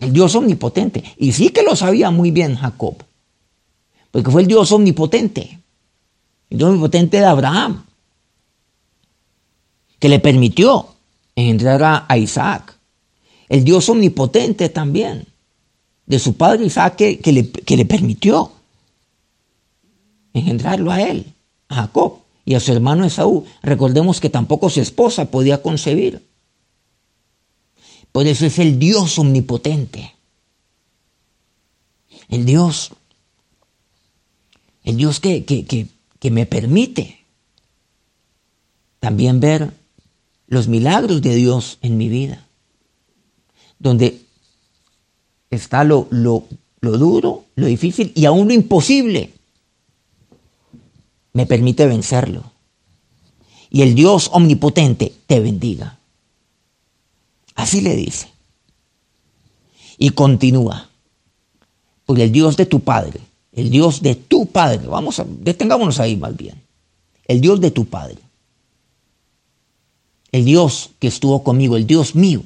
El 0.00 0.12
Dios 0.12 0.34
omnipotente. 0.34 1.04
Y 1.18 1.32
sí 1.32 1.50
que 1.50 1.62
lo 1.62 1.76
sabía 1.76 2.10
muy 2.10 2.30
bien 2.30 2.56
Jacob. 2.56 2.96
Porque 4.10 4.30
fue 4.30 4.42
el 4.42 4.48
Dios 4.48 4.72
omnipotente. 4.72 5.60
El 6.48 6.58
Dios 6.58 6.70
omnipotente 6.70 7.18
de 7.18 7.26
Abraham 7.26 7.84
que 10.00 10.08
le 10.08 10.18
permitió 10.18 10.86
engendrar 11.36 12.06
a 12.08 12.18
Isaac. 12.18 12.76
El 13.48 13.62
Dios 13.62 13.88
omnipotente 13.88 14.68
también, 14.68 15.26
de 16.06 16.18
su 16.18 16.36
padre 16.36 16.64
Isaac, 16.64 16.96
que, 16.96 17.32
le, 17.32 17.50
que 17.50 17.76
le 17.76 17.84
permitió 17.84 18.50
engendrarlo 20.32 20.90
a 20.90 21.02
él, 21.02 21.26
a 21.68 21.76
Jacob 21.76 22.20
y 22.44 22.54
a 22.54 22.60
su 22.60 22.72
hermano 22.72 23.04
Esaú. 23.04 23.44
Recordemos 23.62 24.20
que 24.20 24.30
tampoco 24.30 24.70
su 24.70 24.80
esposa 24.80 25.30
podía 25.30 25.62
concebir. 25.62 26.26
Por 28.12 28.26
eso 28.26 28.46
es 28.46 28.58
el 28.58 28.78
Dios 28.78 29.18
omnipotente. 29.18 30.14
El 32.28 32.44
Dios, 32.44 32.92
el 34.84 34.96
Dios 34.96 35.20
que, 35.20 35.44
que, 35.44 35.64
que, 35.64 36.30
me 36.30 36.46
permite 36.46 37.24
también 39.00 39.40
ver 39.40 39.72
los 40.46 40.68
milagros 40.68 41.22
de 41.22 41.34
Dios 41.34 41.78
en 41.82 41.96
mi 41.96 42.08
vida, 42.08 42.46
donde 43.78 44.20
está 45.50 45.82
lo, 45.82 46.06
lo, 46.10 46.44
lo 46.80 46.98
duro, 46.98 47.46
lo 47.56 47.66
difícil 47.66 48.12
y 48.14 48.26
aún 48.26 48.48
lo 48.48 48.54
imposible, 48.54 49.32
me 51.32 51.46
permite 51.46 51.86
vencerlo. 51.86 52.52
Y 53.70 53.82
el 53.82 53.94
Dios 53.94 54.30
omnipotente 54.32 55.12
te 55.26 55.40
bendiga. 55.40 55.99
Así 57.60 57.80
le 57.80 57.94
dice. 57.96 58.28
Y 59.98 60.10
continúa. 60.10 60.88
Porque 62.06 62.24
el 62.24 62.32
Dios 62.32 62.56
de 62.56 62.66
tu 62.66 62.80
Padre, 62.80 63.20
el 63.52 63.70
Dios 63.70 64.02
de 64.02 64.14
tu 64.14 64.46
Padre, 64.46 64.86
vamos 64.86 65.20
a, 65.20 65.26
detengámonos 65.28 66.00
ahí 66.00 66.16
más 66.16 66.36
bien. 66.36 66.60
El 67.28 67.40
Dios 67.40 67.60
de 67.60 67.70
tu 67.70 67.84
Padre 67.84 68.18
el 70.32 70.44
Dios 70.44 70.90
que 70.98 71.08
estuvo 71.08 71.42
conmigo, 71.42 71.76
el 71.76 71.86
Dios 71.86 72.14
mío. 72.14 72.42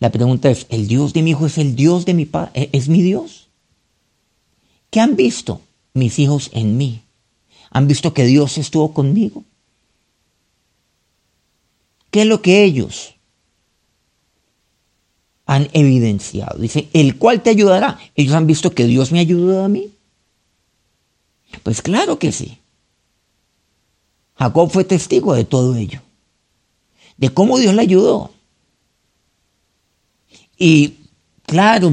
La 0.00 0.10
pregunta 0.10 0.50
es, 0.50 0.66
¿el 0.70 0.86
Dios 0.88 1.12
de 1.12 1.22
mi 1.22 1.30
hijo 1.30 1.46
es 1.46 1.58
el 1.58 1.74
Dios 1.76 2.04
de 2.04 2.14
mi 2.14 2.24
padre? 2.24 2.50
¿E-, 2.54 2.70
¿Es 2.72 2.88
mi 2.88 3.02
Dios? 3.02 3.48
¿Qué 4.90 5.00
han 5.00 5.16
visto 5.16 5.60
mis 5.94 6.18
hijos 6.18 6.50
en 6.52 6.76
mí? 6.76 7.02
¿Han 7.70 7.86
visto 7.86 8.14
que 8.14 8.24
Dios 8.24 8.58
estuvo 8.58 8.92
conmigo? 8.92 9.44
¿Qué 12.10 12.22
es 12.22 12.26
lo 12.26 12.40
que 12.40 12.64
ellos 12.64 13.14
han 15.48 15.68
evidenciado? 15.72 16.60
Dice, 16.60 16.88
el 16.92 17.18
cual 17.18 17.42
te 17.42 17.50
ayudará. 17.50 17.98
¿Ellos 18.14 18.34
han 18.34 18.46
visto 18.46 18.70
que 18.70 18.86
Dios 18.86 19.10
me 19.10 19.18
ayudó 19.18 19.64
a 19.64 19.68
mí? 19.68 19.90
Pues 21.64 21.82
claro 21.82 22.20
que 22.20 22.30
sí. 22.30 22.58
Jacob 24.36 24.70
fue 24.70 24.84
testigo 24.84 25.34
de 25.34 25.44
todo 25.44 25.74
ello 25.74 26.00
de 27.18 27.28
cómo 27.28 27.58
Dios 27.58 27.74
le 27.74 27.82
ayudó. 27.82 28.30
Y 30.56 30.94
claro, 31.44 31.90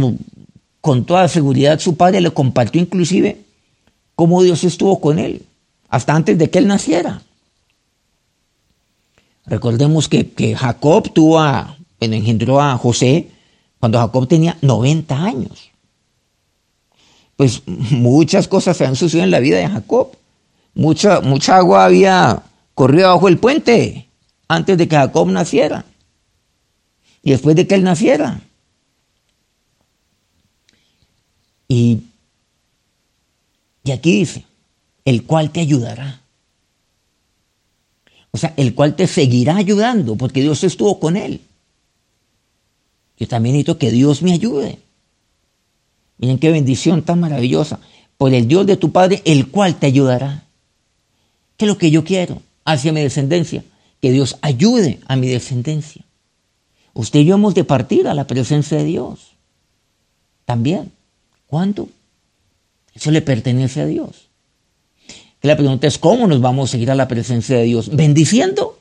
con 0.80 1.06
toda 1.06 1.28
seguridad 1.28 1.80
su 1.80 1.98
padre 1.98 2.22
le 2.22 2.32
compartió 2.32 2.80
inclusive 2.80 3.42
cómo 4.16 4.42
Dios 4.44 4.64
estuvo 4.64 5.02
con 5.02 5.20
él, 5.20 5.44
hasta 5.90 6.16
antes 6.16 6.38
de 6.38 6.50
que 6.50 6.60
él 6.60 6.68
naciera. 6.68 7.22
Recordemos 9.46 10.08
que, 10.08 10.56
Jacob 10.56 11.12
tuvo 11.12 11.40
a, 11.40 11.78
engendró 12.00 12.62
a 12.62 12.78
José 12.78 13.30
cuando 13.86 14.00
Jacob 14.00 14.28
tenía 14.28 14.58
90 14.64 15.16
años. 15.16 15.70
Pues 17.36 17.62
muchas 17.68 18.48
cosas 18.48 18.76
se 18.76 18.84
han 18.84 18.96
sucedido 18.96 19.26
en 19.26 19.30
la 19.30 19.40
vida 19.40 19.58
de 19.58 19.68
Jacob. 19.68 20.18
Mucha, 20.74 21.22
mucha 21.22 21.58
agua 21.58 21.86
había 21.86 22.42
corrido 22.74 23.10
bajo 23.14 23.28
el 23.28 23.38
puente 23.38 24.08
antes 24.48 24.76
de 24.80 24.88
que 24.88 24.96
Jacob 24.96 25.28
naciera 25.28 25.86
y 27.22 27.30
después 27.30 27.56
de 27.56 27.68
que 27.68 27.76
él 27.76 27.84
naciera. 27.84 28.42
Y, 31.68 32.06
y 33.84 33.92
aquí 33.92 34.14
dice, 34.14 34.46
el 35.06 35.26
cual 35.26 35.52
te 35.52 35.60
ayudará. 35.60 36.22
O 38.32 38.38
sea, 38.40 38.52
el 38.58 38.74
cual 38.74 38.96
te 38.96 39.06
seguirá 39.06 39.58
ayudando 39.58 40.16
porque 40.16 40.42
Dios 40.42 40.64
estuvo 40.64 41.00
con 41.00 41.18
él. 41.18 41.40
Yo 43.18 43.28
también 43.28 43.54
necesito 43.54 43.78
que 43.78 43.92
Dios 43.92 44.22
me 44.22 44.34
ayude. 44.34 44.80
Miren 46.18 46.40
qué 46.40 46.52
bendición 46.52 47.04
tan 47.04 47.20
maravillosa. 47.20 47.80
Por 48.18 48.34
el 48.34 48.48
Dios 48.48 48.66
de 48.66 48.78
tu 48.78 48.92
Padre, 48.92 49.22
el 49.26 49.50
cual 49.50 49.76
te 49.76 49.88
ayudará. 49.88 50.46
¿Qué 51.58 51.66
es 51.66 51.70
lo 51.70 51.78
que 51.78 51.92
yo 51.92 52.04
quiero 52.04 52.42
hacia 52.64 52.94
mi 52.94 53.02
descendencia? 53.02 53.64
Que 54.02 54.12
Dios 54.12 54.38
ayude 54.42 55.00
a 55.08 55.16
mi 55.16 55.28
descendencia. 55.28 56.04
Usted 56.94 57.20
y 57.20 57.26
yo 57.26 57.36
hemos 57.36 57.56
de 57.56 57.64
partir 57.64 58.08
a 58.08 58.14
la 58.14 58.28
presencia 58.28 58.78
de 58.78 58.86
Dios. 58.86 59.36
También. 60.46 60.92
¿Cuándo? 61.48 61.90
Eso 62.94 63.12
le 63.12 63.22
pertenece 63.22 63.82
a 63.82 63.86
Dios. 63.86 64.30
Que 65.42 65.48
la 65.48 65.58
pregunta 65.58 65.88
es, 65.88 65.98
¿cómo 65.98 66.28
nos 66.28 66.42
vamos 66.42 66.74
a 66.74 66.78
ir 66.78 66.90
a 66.90 66.96
la 66.96 67.08
presencia 67.08 67.58
de 67.58 67.64
Dios? 67.64 67.94
¿Bendiciendo? 67.94 68.80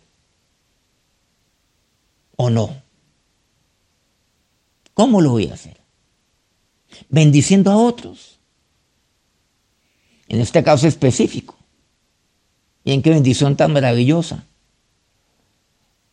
¿O 2.37 2.51
no? 2.51 2.84
¿Cómo 4.95 5.21
lo 5.21 5.31
voy 5.31 5.49
a 5.49 5.55
hacer? 5.55 5.77
Bendiciendo 7.09 7.71
a 7.73 7.77
otros. 7.77 8.39
En 10.29 10.41
este 10.41 10.63
caso 10.63 10.87
específico. 10.87 11.57
Y 12.85 12.93
en 12.93 13.03
qué 13.03 13.11
bendición 13.11 13.57
tan 13.57 13.73
maravillosa. 13.73 14.45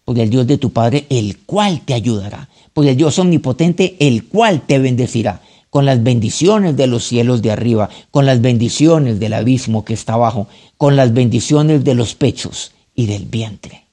Por 0.04 0.18
el 0.20 0.30
Dios 0.30 0.48
de 0.48 0.58
tu 0.58 0.72
Padre, 0.72 1.06
el 1.10 1.38
cual 1.40 1.82
te 1.86 1.94
ayudará. 1.94 2.50
Por 2.74 2.88
el 2.88 2.98
Dios 2.98 3.20
omnipotente, 3.20 3.96
el 4.00 4.26
cual 4.28 4.66
te 4.66 4.80
bendecirá. 4.80 5.42
Con 5.70 5.86
las 5.86 6.04
bendiciones 6.04 6.76
de 6.76 6.88
los 6.88 7.06
cielos 7.06 7.42
de 7.42 7.52
arriba, 7.52 7.90
con 8.10 8.26
las 8.26 8.42
bendiciones 8.42 9.20
del 9.20 9.34
abismo 9.34 9.86
que 9.86 9.94
está 9.94 10.14
abajo, 10.14 10.48
con 10.76 10.96
las 10.96 11.14
bendiciones 11.14 11.84
de 11.84 11.96
los 11.96 12.16
pechos 12.16 12.74
y 12.94 13.06
del 13.06 13.26
vientre. 13.26 13.86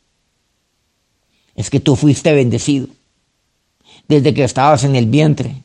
Es 1.55 1.71
que 1.71 1.79
tú 1.79 1.95
fuiste 1.95 2.33
bendecido 2.33 2.89
desde 4.09 4.35
que 4.35 4.45
estabas 4.45 4.85
en 4.85 4.97
el 4.97 5.07
vientre. 5.07 5.63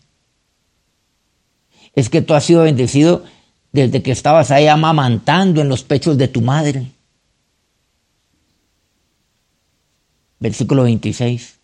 Es 1.96 2.10
que 2.10 2.22
tú 2.22 2.34
has 2.34 2.44
sido 2.44 2.64
bendecido 2.64 3.24
desde 3.72 4.04
que 4.04 4.12
estabas 4.12 4.52
ahí 4.52 4.68
amamantando 4.68 5.62
en 5.62 5.70
los 5.70 5.84
pechos 5.84 6.18
de 6.18 6.28
tu 6.28 6.42
madre. 6.42 6.88
versículo 10.44 10.84
26. 10.84 11.56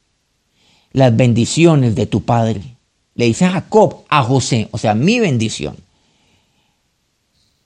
Las 0.93 1.15
bendiciones 1.15 1.95
de 1.95 2.07
tu 2.07 2.23
padre. 2.23 2.61
Le 3.13 3.25
dice 3.25 3.47
Jacob 3.47 4.05
a 4.07 4.23
José, 4.23 4.69
o 4.71 4.77
sea, 4.77 4.95
mi 4.95 5.19
bendición. 5.19 5.75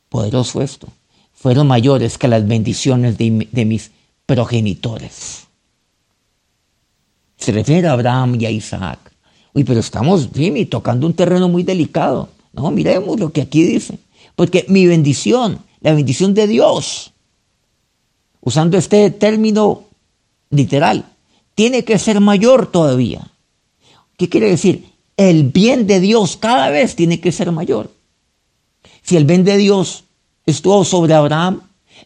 Poderoso 0.10 0.62
esto. 0.62 0.88
Fueron 1.34 1.68
mayores 1.68 2.18
que 2.18 2.28
las 2.28 2.46
bendiciones 2.48 3.18
de, 3.18 3.30
mis 3.66 3.92
progenitores. 4.26 5.48
Se 7.44 7.52
refiere 7.52 7.90
a 7.90 7.92
Abraham 7.92 8.40
y 8.40 8.46
a 8.46 8.52
Isaac. 8.52 9.12
Uy, 9.54 9.66
pero 9.66 9.82
estamos, 9.82 10.30
Jimmy, 10.34 10.66
tocando 10.66 11.06
un 11.06 11.14
terreno 11.14 11.50
muy 11.50 11.64
delicado. 11.64 12.30
No, 12.54 12.72
miremos 12.72 13.20
lo 13.20 13.34
que 13.34 13.42
aquí 13.42 13.64
dice. 13.64 14.00
Porque 14.38 14.66
mi 14.70 14.88
bendición, 14.88 15.60
la 15.82 15.94
bendición 15.94 16.34
de 16.34 16.48
Dios, 16.48 17.12
usando 18.40 18.78
este 18.78 19.12
término 19.12 19.84
literal, 20.52 21.04
tiene 21.54 21.84
que 21.84 22.00
ser 22.00 22.22
mayor 22.22 22.72
todavía. 22.72 23.30
¿Qué 24.16 24.30
quiere 24.30 24.50
decir? 24.50 24.86
El 25.18 25.44
bien 25.44 25.86
de 25.86 26.00
Dios 26.00 26.38
cada 26.38 26.70
vez 26.70 26.96
tiene 26.96 27.20
que 27.20 27.34
ser 27.34 27.52
mayor. 27.52 27.92
Si 29.02 29.18
el 29.18 29.26
bien 29.26 29.44
de 29.44 29.58
Dios 29.58 30.06
estuvo 30.46 30.86
sobre 30.86 31.14
Abraham, 31.14 31.60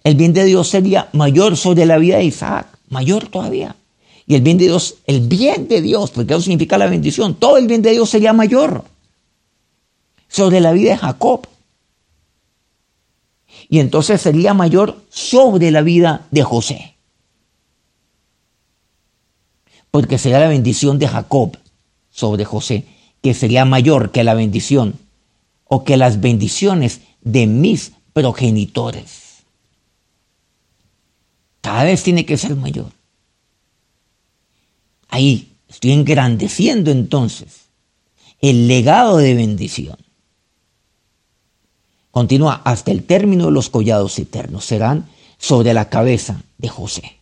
el 0.03 0.15
bien 0.15 0.33
de 0.33 0.45
Dios 0.45 0.67
sería 0.67 1.09
mayor 1.13 1.57
sobre 1.57 1.85
la 1.85 1.99
vida 1.99 2.17
de 2.17 2.23
Isaac, 2.23 2.79
mayor 2.89 3.27
todavía. 3.27 3.75
Y 4.27 4.35
el 4.35 4.41
bien 4.41 4.57
de 4.57 4.65
Dios, 4.65 4.95
el 5.05 5.21
bien 5.21 5.67
de 5.67 5.81
Dios, 5.81 6.11
porque 6.11 6.33
eso 6.33 6.41
significa 6.41 6.77
la 6.77 6.87
bendición, 6.87 7.35
todo 7.35 7.57
el 7.57 7.67
bien 7.67 7.81
de 7.81 7.91
Dios 7.91 8.09
sería 8.09 8.33
mayor 8.33 8.83
sobre 10.27 10.59
la 10.59 10.73
vida 10.73 10.91
de 10.91 10.97
Jacob. 10.97 11.47
Y 13.69 13.79
entonces 13.79 14.21
sería 14.21 14.53
mayor 14.53 15.01
sobre 15.09 15.71
la 15.71 15.81
vida 15.81 16.27
de 16.31 16.43
José 16.43 16.97
porque 19.97 20.17
sería 20.17 20.39
la 20.39 20.47
bendición 20.47 20.99
de 20.99 21.07
Jacob 21.07 21.57
sobre 22.11 22.45
José, 22.45 22.85
que 23.21 23.33
sería 23.33 23.65
mayor 23.65 24.11
que 24.11 24.23
la 24.23 24.33
bendición 24.33 24.99
o 25.63 25.83
que 25.83 25.97
las 25.97 26.21
bendiciones 26.21 27.01
de 27.21 27.47
mis 27.47 27.93
progenitores. 28.13 29.43
Cada 31.61 31.83
vez 31.83 32.03
tiene 32.03 32.27
que 32.27 32.37
ser 32.37 32.55
mayor. 32.55 32.91
Ahí 35.09 35.55
estoy 35.67 35.91
engrandeciendo 35.91 36.91
entonces 36.91 37.67
el 38.41 38.67
legado 38.67 39.17
de 39.17 39.33
bendición. 39.33 39.97
Continúa 42.11 42.61
hasta 42.63 42.91
el 42.91 43.03
término 43.03 43.45
de 43.45 43.51
los 43.51 43.69
collados 43.69 44.17
eternos. 44.17 44.65
Serán 44.65 45.07
sobre 45.37 45.73
la 45.73 45.89
cabeza 45.89 46.41
de 46.57 46.67
José. 46.67 47.17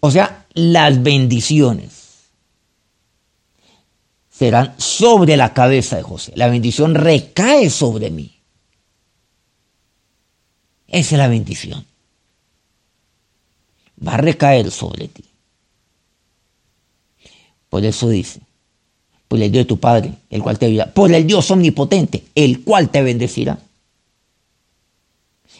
O 0.00 0.10
sea, 0.10 0.46
las 0.54 1.02
bendiciones 1.02 2.06
serán 4.30 4.74
sobre 4.78 5.36
la 5.36 5.54
cabeza 5.54 5.96
de 5.96 6.02
José. 6.02 6.32
La 6.36 6.48
bendición 6.48 6.94
recae 6.94 7.70
sobre 7.70 8.10
mí. 8.10 8.38
Esa 10.86 11.14
es 11.14 11.18
la 11.18 11.28
bendición. 11.28 11.86
Va 14.04 14.14
a 14.14 14.18
recaer 14.18 14.70
sobre 14.70 15.08
ti. 15.08 15.24
Por 17.68 17.84
eso 17.84 18.08
dice, 18.08 18.40
por 19.28 19.40
el 19.40 19.50
Dios 19.50 19.64
de 19.64 19.68
tu 19.68 19.78
Padre, 19.78 20.12
el 20.30 20.42
cual 20.42 20.58
te 20.58 20.66
ayuda, 20.66 20.92
por 20.92 21.12
el 21.12 21.26
Dios 21.26 21.50
omnipotente, 21.50 22.24
el 22.34 22.62
cual 22.62 22.90
te 22.90 23.02
bendecirá 23.02 23.58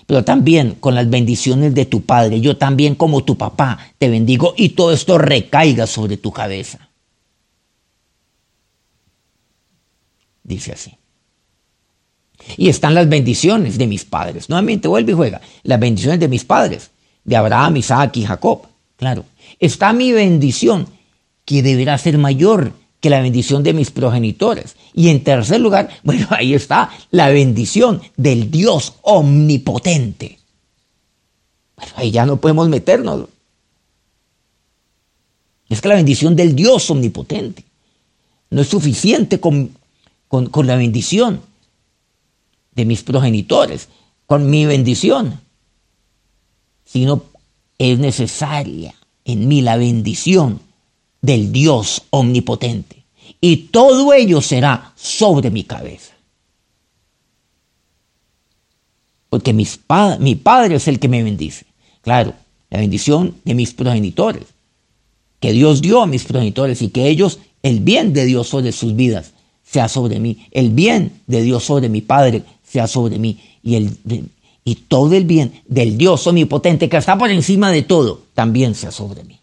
pero 0.06 0.24
también 0.24 0.76
con 0.76 0.94
las 0.94 1.10
bendiciones 1.10 1.74
de 1.74 1.84
tu 1.84 2.02
Padre. 2.02 2.40
Yo 2.40 2.56
también 2.56 2.94
como 2.94 3.24
tu 3.24 3.36
papá 3.36 3.78
te 3.98 4.08
bendigo 4.08 4.54
y 4.56 4.70
todo 4.70 4.92
esto 4.92 5.18
recaiga 5.18 5.86
sobre 5.86 6.16
tu 6.16 6.30
cabeza. 6.32 6.88
Dice 10.44 10.72
así. 10.72 10.96
Y 12.56 12.68
están 12.68 12.94
las 12.94 13.08
bendiciones 13.08 13.78
de 13.78 13.88
mis 13.88 14.04
padres. 14.04 14.48
Nuevamente 14.48 14.86
vuelve 14.86 15.10
y 15.10 15.16
juega. 15.16 15.40
Las 15.64 15.80
bendiciones 15.80 16.20
de 16.20 16.28
mis 16.28 16.44
padres, 16.44 16.92
de 17.26 17.36
Abraham, 17.36 17.76
Isaac 17.76 18.16
y 18.16 18.24
Jacob. 18.24 18.62
Claro. 18.96 19.24
Está 19.60 19.92
mi 19.92 20.12
bendición, 20.12 20.86
que 21.44 21.62
deberá 21.62 21.98
ser 21.98 22.16
mayor 22.16 22.72
que 23.00 23.10
la 23.10 23.20
bendición 23.20 23.62
de 23.62 23.74
mis 23.74 23.90
progenitores. 23.90 24.76
Y 24.94 25.10
en 25.10 25.22
tercer 25.22 25.60
lugar, 25.60 25.90
bueno, 26.02 26.26
ahí 26.30 26.54
está 26.54 26.90
la 27.10 27.28
bendición 27.28 28.00
del 28.16 28.50
Dios 28.50 28.94
omnipotente. 29.02 30.38
Bueno, 31.76 31.92
ahí 31.96 32.10
ya 32.10 32.24
no 32.24 32.38
podemos 32.38 32.68
meternos. 32.68 33.28
Es 35.68 35.80
que 35.80 35.88
la 35.88 35.96
bendición 35.96 36.36
del 36.36 36.54
Dios 36.54 36.88
omnipotente 36.90 37.64
no 38.50 38.62
es 38.62 38.68
suficiente 38.68 39.40
con, 39.40 39.76
con, 40.28 40.46
con 40.46 40.66
la 40.66 40.76
bendición 40.76 41.40
de 42.72 42.84
mis 42.84 43.02
progenitores, 43.02 43.88
con 44.26 44.48
mi 44.48 44.64
bendición, 44.64 45.40
sino 46.86 47.24
es 47.78 47.98
necesaria 47.98 48.94
en 49.26 49.46
mí 49.48 49.60
la 49.60 49.76
bendición 49.76 50.60
del 51.20 51.52
Dios 51.52 52.04
omnipotente. 52.10 53.04
Y 53.40 53.56
todo 53.68 54.14
ello 54.14 54.40
será 54.40 54.94
sobre 54.96 55.50
mi 55.50 55.64
cabeza. 55.64 56.14
Porque 59.28 59.52
mi 59.52 60.34
Padre 60.36 60.76
es 60.76 60.88
el 60.88 60.98
que 60.98 61.08
me 61.08 61.22
bendice. 61.22 61.66
Claro, 62.00 62.32
la 62.70 62.78
bendición 62.78 63.34
de 63.44 63.54
mis 63.54 63.74
progenitores. 63.74 64.44
Que 65.40 65.52
Dios 65.52 65.82
dio 65.82 66.02
a 66.02 66.06
mis 66.06 66.24
progenitores 66.24 66.80
y 66.80 66.88
que 66.88 67.08
ellos, 67.08 67.40
el 67.62 67.80
bien 67.80 68.12
de 68.12 68.24
Dios 68.24 68.48
sobre 68.48 68.72
sus 68.72 68.96
vidas, 68.96 69.32
sea 69.62 69.88
sobre 69.88 70.20
mí. 70.20 70.46
El 70.52 70.70
bien 70.70 71.20
de 71.26 71.42
Dios 71.42 71.64
sobre 71.64 71.88
mi 71.88 72.00
Padre 72.00 72.44
sea 72.62 72.86
sobre 72.86 73.18
mí. 73.18 73.38
Y, 73.62 73.74
el, 73.74 73.98
y 74.66 74.74
todo 74.74 75.14
el 75.14 75.24
bien 75.24 75.62
del 75.68 75.96
Dios 75.96 76.26
omnipotente 76.26 76.88
que 76.88 76.96
está 76.96 77.16
por 77.16 77.30
encima 77.30 77.70
de 77.70 77.82
todo 77.82 78.24
también 78.34 78.74
sea 78.74 78.90
sobre 78.90 79.22
mí. 79.22 79.40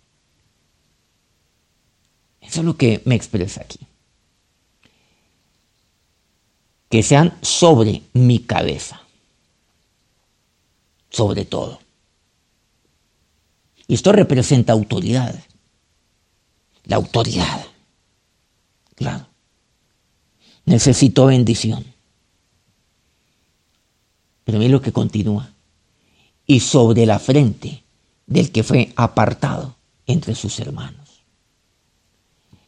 Eso 2.42 2.60
es 2.60 2.66
lo 2.66 2.76
que 2.76 3.02
me 3.06 3.16
expresa 3.16 3.62
aquí. 3.62 3.80
Que 6.90 7.02
sean 7.04 7.38
sobre 7.42 8.04
mi 8.12 8.40
cabeza. 8.40 9.02
Sobre 11.10 11.46
todo. 11.46 11.80
Y 13.88 13.94
esto 13.94 14.12
representa 14.12 14.74
autoridad. 14.74 15.42
La 16.84 16.98
autoridad. 16.98 17.66
Claro. 18.96 19.26
Necesito 20.66 21.28
bendición. 21.28 21.93
Pero 24.44 24.60
mira 24.60 24.72
lo 24.72 24.82
que 24.82 24.92
continúa. 24.92 25.50
Y 26.46 26.60
sobre 26.60 27.06
la 27.06 27.20
frente 27.20 27.84
del 28.26 28.52
que 28.52 28.64
fue 28.64 28.92
apartado 28.96 29.76
entre 30.06 30.36
sus 30.36 30.60
hermanos. 30.60 31.24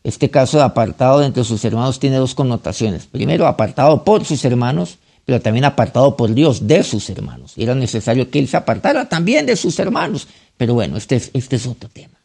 Este 0.03 0.29
caso 0.29 0.57
de 0.57 0.63
apartado 0.63 1.23
entre 1.23 1.43
sus 1.43 1.65
hermanos 1.65 1.99
tiene 1.99 2.17
dos 2.17 2.35
connotaciones. 2.35 3.07
Primero, 3.07 3.47
apartado 3.47 4.03
por 4.03 4.23
sus 4.23 4.45
hermanos, 4.45 4.99
pero 5.25 5.41
también 5.41 5.65
apartado 5.65 6.15
por 6.15 6.33
Dios 6.33 6.67
de 6.67 6.83
sus 6.83 7.09
hermanos. 7.09 7.53
Era 7.57 7.73
necesario 7.73 8.29
que 8.29 8.37
él 8.37 8.47
se 8.47 8.55
apartara 8.55 9.09
también 9.09 9.47
de 9.47 9.55
sus 9.55 9.79
hermanos. 9.79 10.27
Pero 10.57 10.75
bueno, 10.75 10.97
este 10.97 11.15
es, 11.15 11.31
este 11.33 11.55
es 11.55 11.65
otro 11.65 11.89
tema. 11.89 12.19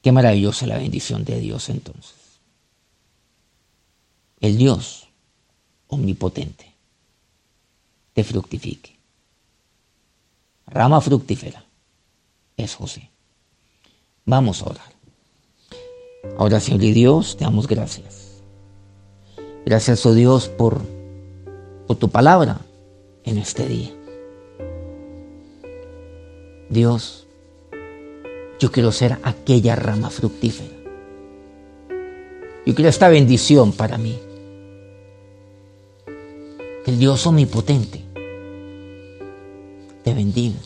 Qué 0.00 0.10
maravillosa 0.10 0.66
la 0.66 0.78
bendición 0.78 1.24
de 1.24 1.38
Dios 1.40 1.68
entonces. 1.68 2.14
El 4.40 4.56
Dios 4.56 5.03
omnipotente 5.94 6.74
te 8.14 8.24
fructifique. 8.24 8.96
Rama 10.66 11.00
fructífera 11.00 11.64
es 12.56 12.74
José. 12.74 13.10
Vamos 14.24 14.62
a 14.62 14.70
orar. 14.70 14.94
Ahora, 16.38 16.60
Señor 16.60 16.84
y 16.84 16.92
Dios, 16.92 17.36
te 17.36 17.44
damos 17.44 17.66
gracias. 17.68 18.42
Gracias, 19.66 20.06
oh 20.06 20.14
Dios, 20.14 20.48
por, 20.48 20.80
por 21.86 21.96
tu 21.96 22.08
palabra 22.08 22.60
en 23.24 23.38
este 23.38 23.66
día. 23.66 23.90
Dios, 26.70 27.26
yo 28.58 28.72
quiero 28.72 28.92
ser 28.92 29.18
aquella 29.22 29.76
rama 29.76 30.08
fructífera. 30.08 30.74
Yo 32.64 32.74
quiero 32.74 32.88
esta 32.88 33.08
bendición 33.08 33.72
para 33.72 33.98
mí. 33.98 34.18
Que 36.84 36.90
el 36.90 36.98
Dios 36.98 37.26
omnipotente 37.26 38.02
te 40.02 40.14
bendiga. 40.14 40.58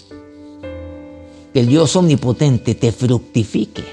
Que 1.53 1.61
el 1.61 1.67
Dios 1.67 1.95
omnipotente 1.97 2.75
te 2.75 2.93
fructifique. 2.93 3.85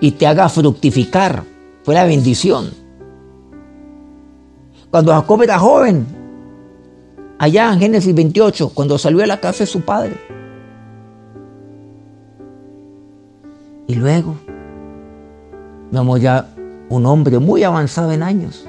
Y 0.00 0.12
te 0.12 0.26
haga 0.26 0.48
fructificar. 0.48 1.42
Fue 1.82 1.94
la 1.94 2.04
bendición. 2.04 2.70
Cuando 4.90 5.12
Jacob 5.12 5.42
era 5.42 5.58
joven, 5.58 6.06
allá 7.38 7.72
en 7.72 7.78
Génesis 7.80 8.14
28, 8.14 8.70
cuando 8.74 8.98
salió 8.98 9.22
a 9.22 9.26
la 9.26 9.40
casa 9.40 9.60
de 9.60 9.66
su 9.66 9.80
padre, 9.80 10.14
Y 13.86 13.94
luego 13.94 14.34
vemos 15.92 16.20
ya 16.20 16.48
un 16.88 17.06
hombre 17.06 17.38
muy 17.38 17.62
avanzado 17.62 18.10
en 18.12 18.22
años, 18.22 18.66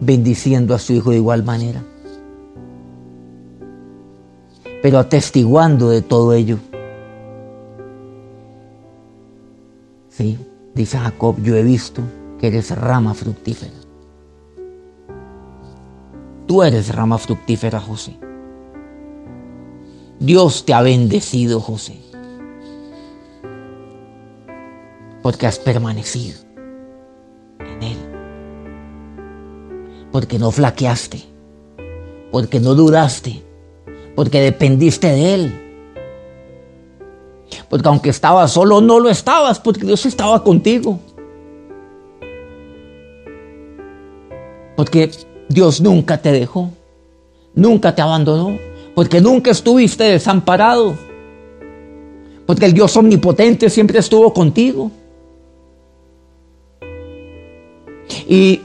bendiciendo 0.00 0.74
a 0.74 0.78
su 0.78 0.92
hijo 0.92 1.10
de 1.10 1.16
igual 1.16 1.44
manera, 1.44 1.82
pero 4.82 4.98
atestiguando 4.98 5.90
de 5.90 6.02
todo 6.02 6.32
ello. 6.32 6.58
Sí, 10.08 10.38
dice 10.74 10.98
Jacob, 10.98 11.36
yo 11.42 11.56
he 11.56 11.62
visto 11.62 12.02
que 12.38 12.48
eres 12.48 12.76
rama 12.76 13.14
fructífera. 13.14 13.72
Tú 16.46 16.62
eres 16.62 16.94
rama 16.94 17.18
fructífera, 17.18 17.78
José. 17.78 18.18
Dios 20.18 20.64
te 20.64 20.74
ha 20.74 20.82
bendecido, 20.82 21.60
José. 21.60 22.10
porque 25.22 25.46
has 25.46 25.58
permanecido 25.58 26.49
Porque 30.12 30.38
no 30.38 30.50
flaqueaste, 30.50 31.22
porque 32.32 32.60
no 32.60 32.74
dudaste, 32.74 33.42
porque 34.16 34.40
dependiste 34.40 35.08
de 35.08 35.34
Él. 35.34 35.70
Porque 37.68 37.88
aunque 37.88 38.10
estabas 38.10 38.52
solo, 38.52 38.80
no 38.80 38.98
lo 38.98 39.08
estabas, 39.08 39.60
porque 39.60 39.86
Dios 39.86 40.04
estaba 40.06 40.42
contigo. 40.42 40.98
Porque 44.76 45.10
Dios 45.48 45.80
nunca 45.80 46.18
te 46.18 46.32
dejó, 46.32 46.70
nunca 47.54 47.94
te 47.94 48.02
abandonó, 48.02 48.56
porque 48.94 49.20
nunca 49.20 49.50
estuviste 49.50 50.04
desamparado, 50.04 50.96
porque 52.46 52.66
el 52.66 52.72
Dios 52.72 52.96
omnipotente 52.96 53.70
siempre 53.70 53.98
estuvo 53.98 54.32
contigo. 54.32 54.90
Y 58.28 58.60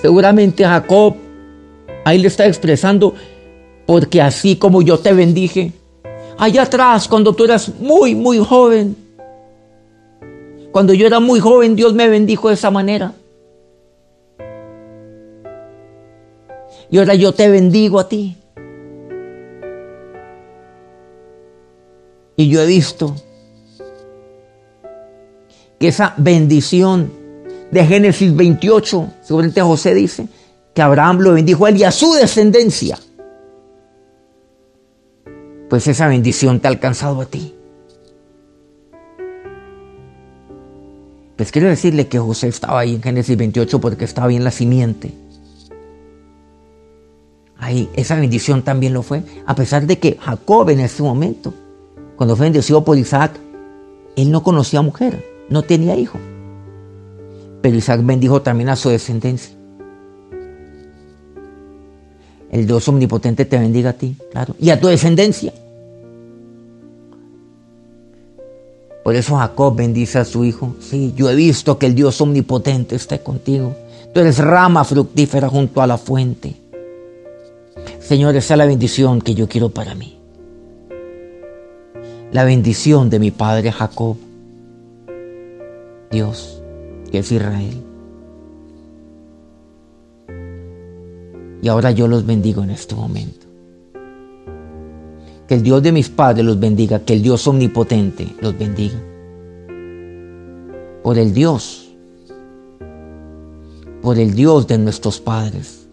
seguramente 0.00 0.64
Jacob 0.64 1.16
ahí 2.04 2.18
le 2.18 2.28
está 2.28 2.46
expresando, 2.46 3.14
porque 3.86 4.22
así 4.22 4.56
como 4.56 4.82
yo 4.82 4.98
te 4.98 5.12
bendije, 5.12 5.72
allá 6.38 6.62
atrás, 6.62 7.08
cuando 7.08 7.32
tú 7.32 7.44
eras 7.44 7.68
muy, 7.80 8.14
muy 8.14 8.38
joven, 8.38 8.96
cuando 10.72 10.94
yo 10.94 11.06
era 11.06 11.20
muy 11.20 11.40
joven, 11.40 11.76
Dios 11.76 11.92
me 11.94 12.08
bendijo 12.08 12.48
de 12.48 12.54
esa 12.54 12.70
manera. 12.70 13.12
Y 16.90 16.98
ahora 16.98 17.14
yo 17.14 17.32
te 17.32 17.48
bendigo 17.50 17.98
a 17.98 18.08
ti. 18.08 18.36
Y 22.36 22.48
yo 22.48 22.62
he 22.62 22.66
visto 22.66 23.14
que 25.78 25.88
esa 25.88 26.14
bendición 26.16 27.17
de 27.70 27.84
Génesis 27.84 28.34
28, 28.34 29.08
seguramente 29.22 29.60
José 29.60 29.94
dice 29.94 30.28
que 30.74 30.82
Abraham 30.82 31.18
lo 31.20 31.34
bendijo 31.34 31.66
a 31.66 31.70
él 31.70 31.76
y 31.76 31.84
a 31.84 31.90
su 31.90 32.12
descendencia. 32.14 32.98
Pues 35.68 35.86
esa 35.86 36.08
bendición 36.08 36.60
te 36.60 36.68
ha 36.68 36.70
alcanzado 36.70 37.20
a 37.20 37.26
ti. 37.26 37.54
Pues 41.36 41.52
quiero 41.52 41.68
decirle 41.68 42.08
que 42.08 42.18
José 42.18 42.48
estaba 42.48 42.80
ahí 42.80 42.94
en 42.94 43.02
Génesis 43.02 43.36
28 43.36 43.80
porque 43.80 44.04
estaba 44.04 44.26
bien 44.26 44.44
la 44.44 44.50
simiente. 44.50 45.12
Ahí, 47.58 47.90
esa 47.94 48.14
bendición 48.16 48.62
también 48.62 48.94
lo 48.94 49.02
fue. 49.02 49.22
A 49.46 49.54
pesar 49.54 49.86
de 49.86 49.98
que 49.98 50.16
Jacob 50.20 50.70
en 50.70 50.80
ese 50.80 51.02
momento, 51.02 51.52
cuando 52.16 52.34
fue 52.34 52.46
bendecido 52.46 52.84
por 52.84 52.96
Isaac, 52.98 53.38
él 54.16 54.30
no 54.30 54.42
conocía 54.42 54.80
mujer, 54.80 55.24
no 55.48 55.62
tenía 55.62 55.96
hijo. 55.96 56.18
Pero 57.60 57.76
Isaac 57.76 58.00
bendijo 58.04 58.42
también 58.42 58.68
a 58.68 58.76
su 58.76 58.88
descendencia. 58.88 59.54
El 62.50 62.66
Dios 62.66 62.88
omnipotente 62.88 63.44
te 63.44 63.58
bendiga 63.58 63.90
a 63.90 63.92
ti, 63.92 64.16
claro, 64.30 64.54
y 64.58 64.70
a 64.70 64.80
tu 64.80 64.88
descendencia. 64.88 65.52
Por 69.04 69.14
eso 69.14 69.36
Jacob 69.36 69.74
bendice 69.74 70.18
a 70.18 70.24
su 70.24 70.44
hijo. 70.44 70.76
Sí, 70.80 71.14
yo 71.16 71.30
he 71.30 71.34
visto 71.34 71.78
que 71.78 71.86
el 71.86 71.94
Dios 71.94 72.20
omnipotente 72.20 72.94
está 72.94 73.18
contigo. 73.18 73.74
Tú 74.12 74.20
eres 74.20 74.38
rama 74.38 74.84
fructífera 74.84 75.48
junto 75.48 75.80
a 75.80 75.86
la 75.86 75.98
fuente. 75.98 76.56
Señor, 78.00 78.36
esa 78.36 78.54
es 78.54 78.58
la 78.58 78.66
bendición 78.66 79.20
que 79.20 79.34
yo 79.34 79.48
quiero 79.48 79.70
para 79.70 79.94
mí. 79.94 80.18
La 82.32 82.44
bendición 82.44 83.08
de 83.08 83.18
mi 83.18 83.30
padre 83.30 83.72
Jacob. 83.72 84.16
Dios 86.10 86.57
que 87.10 87.18
es 87.18 87.32
Israel. 87.32 87.82
Y 91.60 91.68
ahora 91.68 91.90
yo 91.90 92.06
los 92.06 92.24
bendigo 92.24 92.62
en 92.62 92.70
este 92.70 92.94
momento. 92.94 93.46
Que 95.46 95.54
el 95.54 95.62
Dios 95.62 95.82
de 95.82 95.92
mis 95.92 96.08
padres 96.08 96.44
los 96.44 96.60
bendiga, 96.60 97.00
que 97.00 97.14
el 97.14 97.22
Dios 97.22 97.46
omnipotente 97.46 98.28
los 98.40 98.56
bendiga. 98.56 98.98
Por 101.02 101.18
el 101.18 101.32
Dios, 101.32 101.90
por 104.02 104.18
el 104.18 104.34
Dios 104.34 104.66
de 104.66 104.78
nuestros 104.78 105.20
padres, 105.20 105.88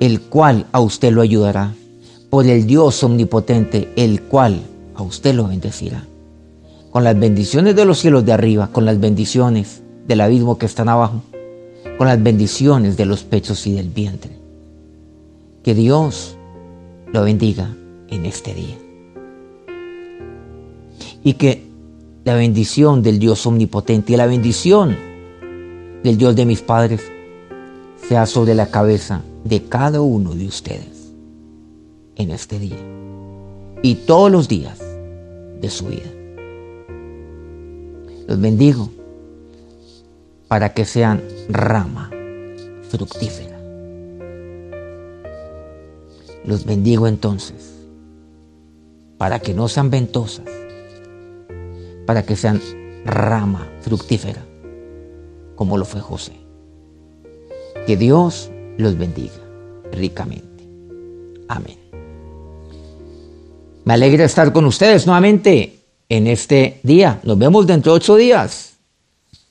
el 0.00 0.20
cual 0.20 0.66
a 0.72 0.80
usted 0.80 1.12
lo 1.12 1.20
ayudará, 1.20 1.74
por 2.30 2.46
el 2.46 2.66
Dios 2.66 3.02
omnipotente, 3.02 3.92
el 3.96 4.22
cual 4.22 4.60
a 4.94 5.02
usted 5.02 5.34
lo 5.34 5.48
bendecirá. 5.48 6.06
Con 6.92 7.04
las 7.04 7.18
bendiciones 7.18 7.74
de 7.74 7.86
los 7.86 7.98
cielos 7.98 8.24
de 8.26 8.32
arriba, 8.32 8.68
con 8.70 8.84
las 8.84 9.00
bendiciones 9.00 9.82
del 10.06 10.20
abismo 10.20 10.58
que 10.58 10.66
están 10.66 10.90
abajo, 10.90 11.22
con 11.96 12.06
las 12.06 12.22
bendiciones 12.22 12.98
de 12.98 13.06
los 13.06 13.24
pechos 13.24 13.66
y 13.66 13.72
del 13.72 13.88
vientre. 13.88 14.32
Que 15.64 15.74
Dios 15.74 16.36
lo 17.10 17.24
bendiga 17.24 17.74
en 18.08 18.26
este 18.26 18.52
día. 18.52 18.76
Y 21.24 21.32
que 21.34 21.66
la 22.24 22.34
bendición 22.34 23.02
del 23.02 23.18
Dios 23.18 23.46
omnipotente 23.46 24.12
y 24.12 24.16
la 24.16 24.26
bendición 24.26 24.94
del 26.04 26.18
Dios 26.18 26.36
de 26.36 26.44
mis 26.44 26.60
padres 26.60 27.00
sea 28.06 28.26
sobre 28.26 28.54
la 28.54 28.66
cabeza 28.66 29.22
de 29.44 29.62
cada 29.62 30.02
uno 30.02 30.34
de 30.34 30.46
ustedes 30.46 31.14
en 32.16 32.30
este 32.32 32.58
día 32.58 32.76
y 33.80 33.94
todos 33.94 34.30
los 34.30 34.46
días 34.46 34.78
de 34.78 35.70
su 35.70 35.86
vida. 35.86 36.21
Los 38.32 38.40
bendigo 38.40 38.88
para 40.48 40.72
que 40.72 40.86
sean 40.86 41.22
rama 41.50 42.10
fructífera. 42.88 43.60
Los 46.46 46.64
bendigo 46.64 47.06
entonces 47.06 47.74
para 49.18 49.38
que 49.38 49.52
no 49.52 49.68
sean 49.68 49.90
ventosas, 49.90 50.46
para 52.06 52.22
que 52.22 52.34
sean 52.34 52.58
rama 53.04 53.68
fructífera, 53.82 54.42
como 55.54 55.76
lo 55.76 55.84
fue 55.84 56.00
José. 56.00 56.32
Que 57.86 57.98
Dios 57.98 58.50
los 58.78 58.96
bendiga 58.96 59.42
ricamente. 59.92 60.66
Amén. 61.48 61.76
Me 63.84 63.92
alegra 63.92 64.24
estar 64.24 64.54
con 64.54 64.64
ustedes 64.64 65.06
nuevamente 65.06 65.81
en 66.12 66.26
este 66.26 66.78
día. 66.82 67.20
Nos 67.22 67.38
vemos 67.38 67.66
dentro 67.66 67.92
de 67.92 67.96
ocho 67.96 68.16
días. 68.16 68.74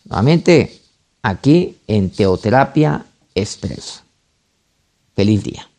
Nuevamente 0.06 0.80
aquí 1.24 1.78
en 1.88 2.12
Teoterapia 2.12 3.04
Expreso. 3.34 4.02
Feliz 5.16 5.44
día. 5.44 5.71